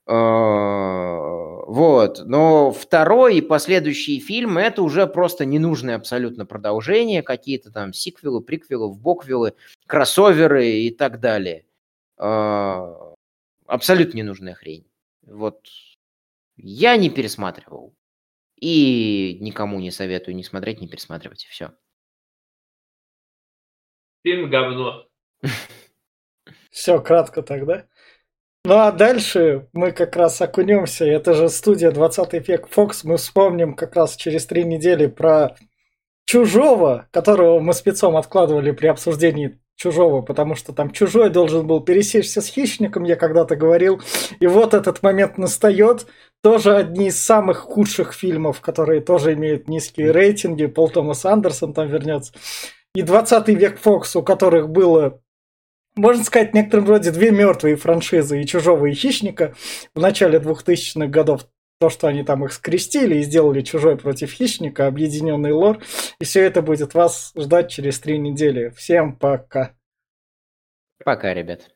[0.05, 2.23] А, вот.
[2.25, 8.93] Но второй и последующие фильмы это уже просто ненужное абсолютно продолжение, какие-то там сиквелы, приквелы,
[8.93, 9.55] боквелы,
[9.87, 11.65] кроссоверы и так далее.
[12.17, 13.15] А,
[13.67, 14.87] абсолютно ненужная хрень.
[15.23, 15.67] Вот
[16.57, 17.95] я не пересматривал.
[18.57, 21.45] И никому не советую не смотреть, не пересматривать.
[21.45, 21.73] Все.
[24.25, 25.09] Фильм говно.
[26.71, 27.87] Все, кратко тогда.
[28.65, 31.05] Ну а дальше мы как раз окунемся.
[31.05, 33.01] Это же студия 20 век Fox.
[33.03, 35.57] Мы вспомним как раз через три недели про
[36.25, 42.41] Чужого, которого мы спецом откладывали при обсуждении Чужого, потому что там Чужой должен был пересечься
[42.41, 44.01] с Хищником, я когда-то говорил.
[44.39, 46.07] И вот этот момент настает.
[46.41, 50.67] Тоже одни из самых худших фильмов, которые тоже имеют низкие рейтинги.
[50.67, 52.33] Пол Томас Андерсон там вернется.
[52.95, 55.21] И 20 век Фокс, у которых было
[55.95, 59.55] можно сказать, в некотором роде две мертвые франшизы и Чужого, и Хищника
[59.95, 61.47] в начале 2000-х годов.
[61.83, 65.83] То, что они там их скрестили и сделали Чужой против Хищника, объединенный лор.
[66.21, 68.69] И все это будет вас ждать через три недели.
[68.69, 69.75] Всем пока.
[71.05, 71.75] Пока, ребят.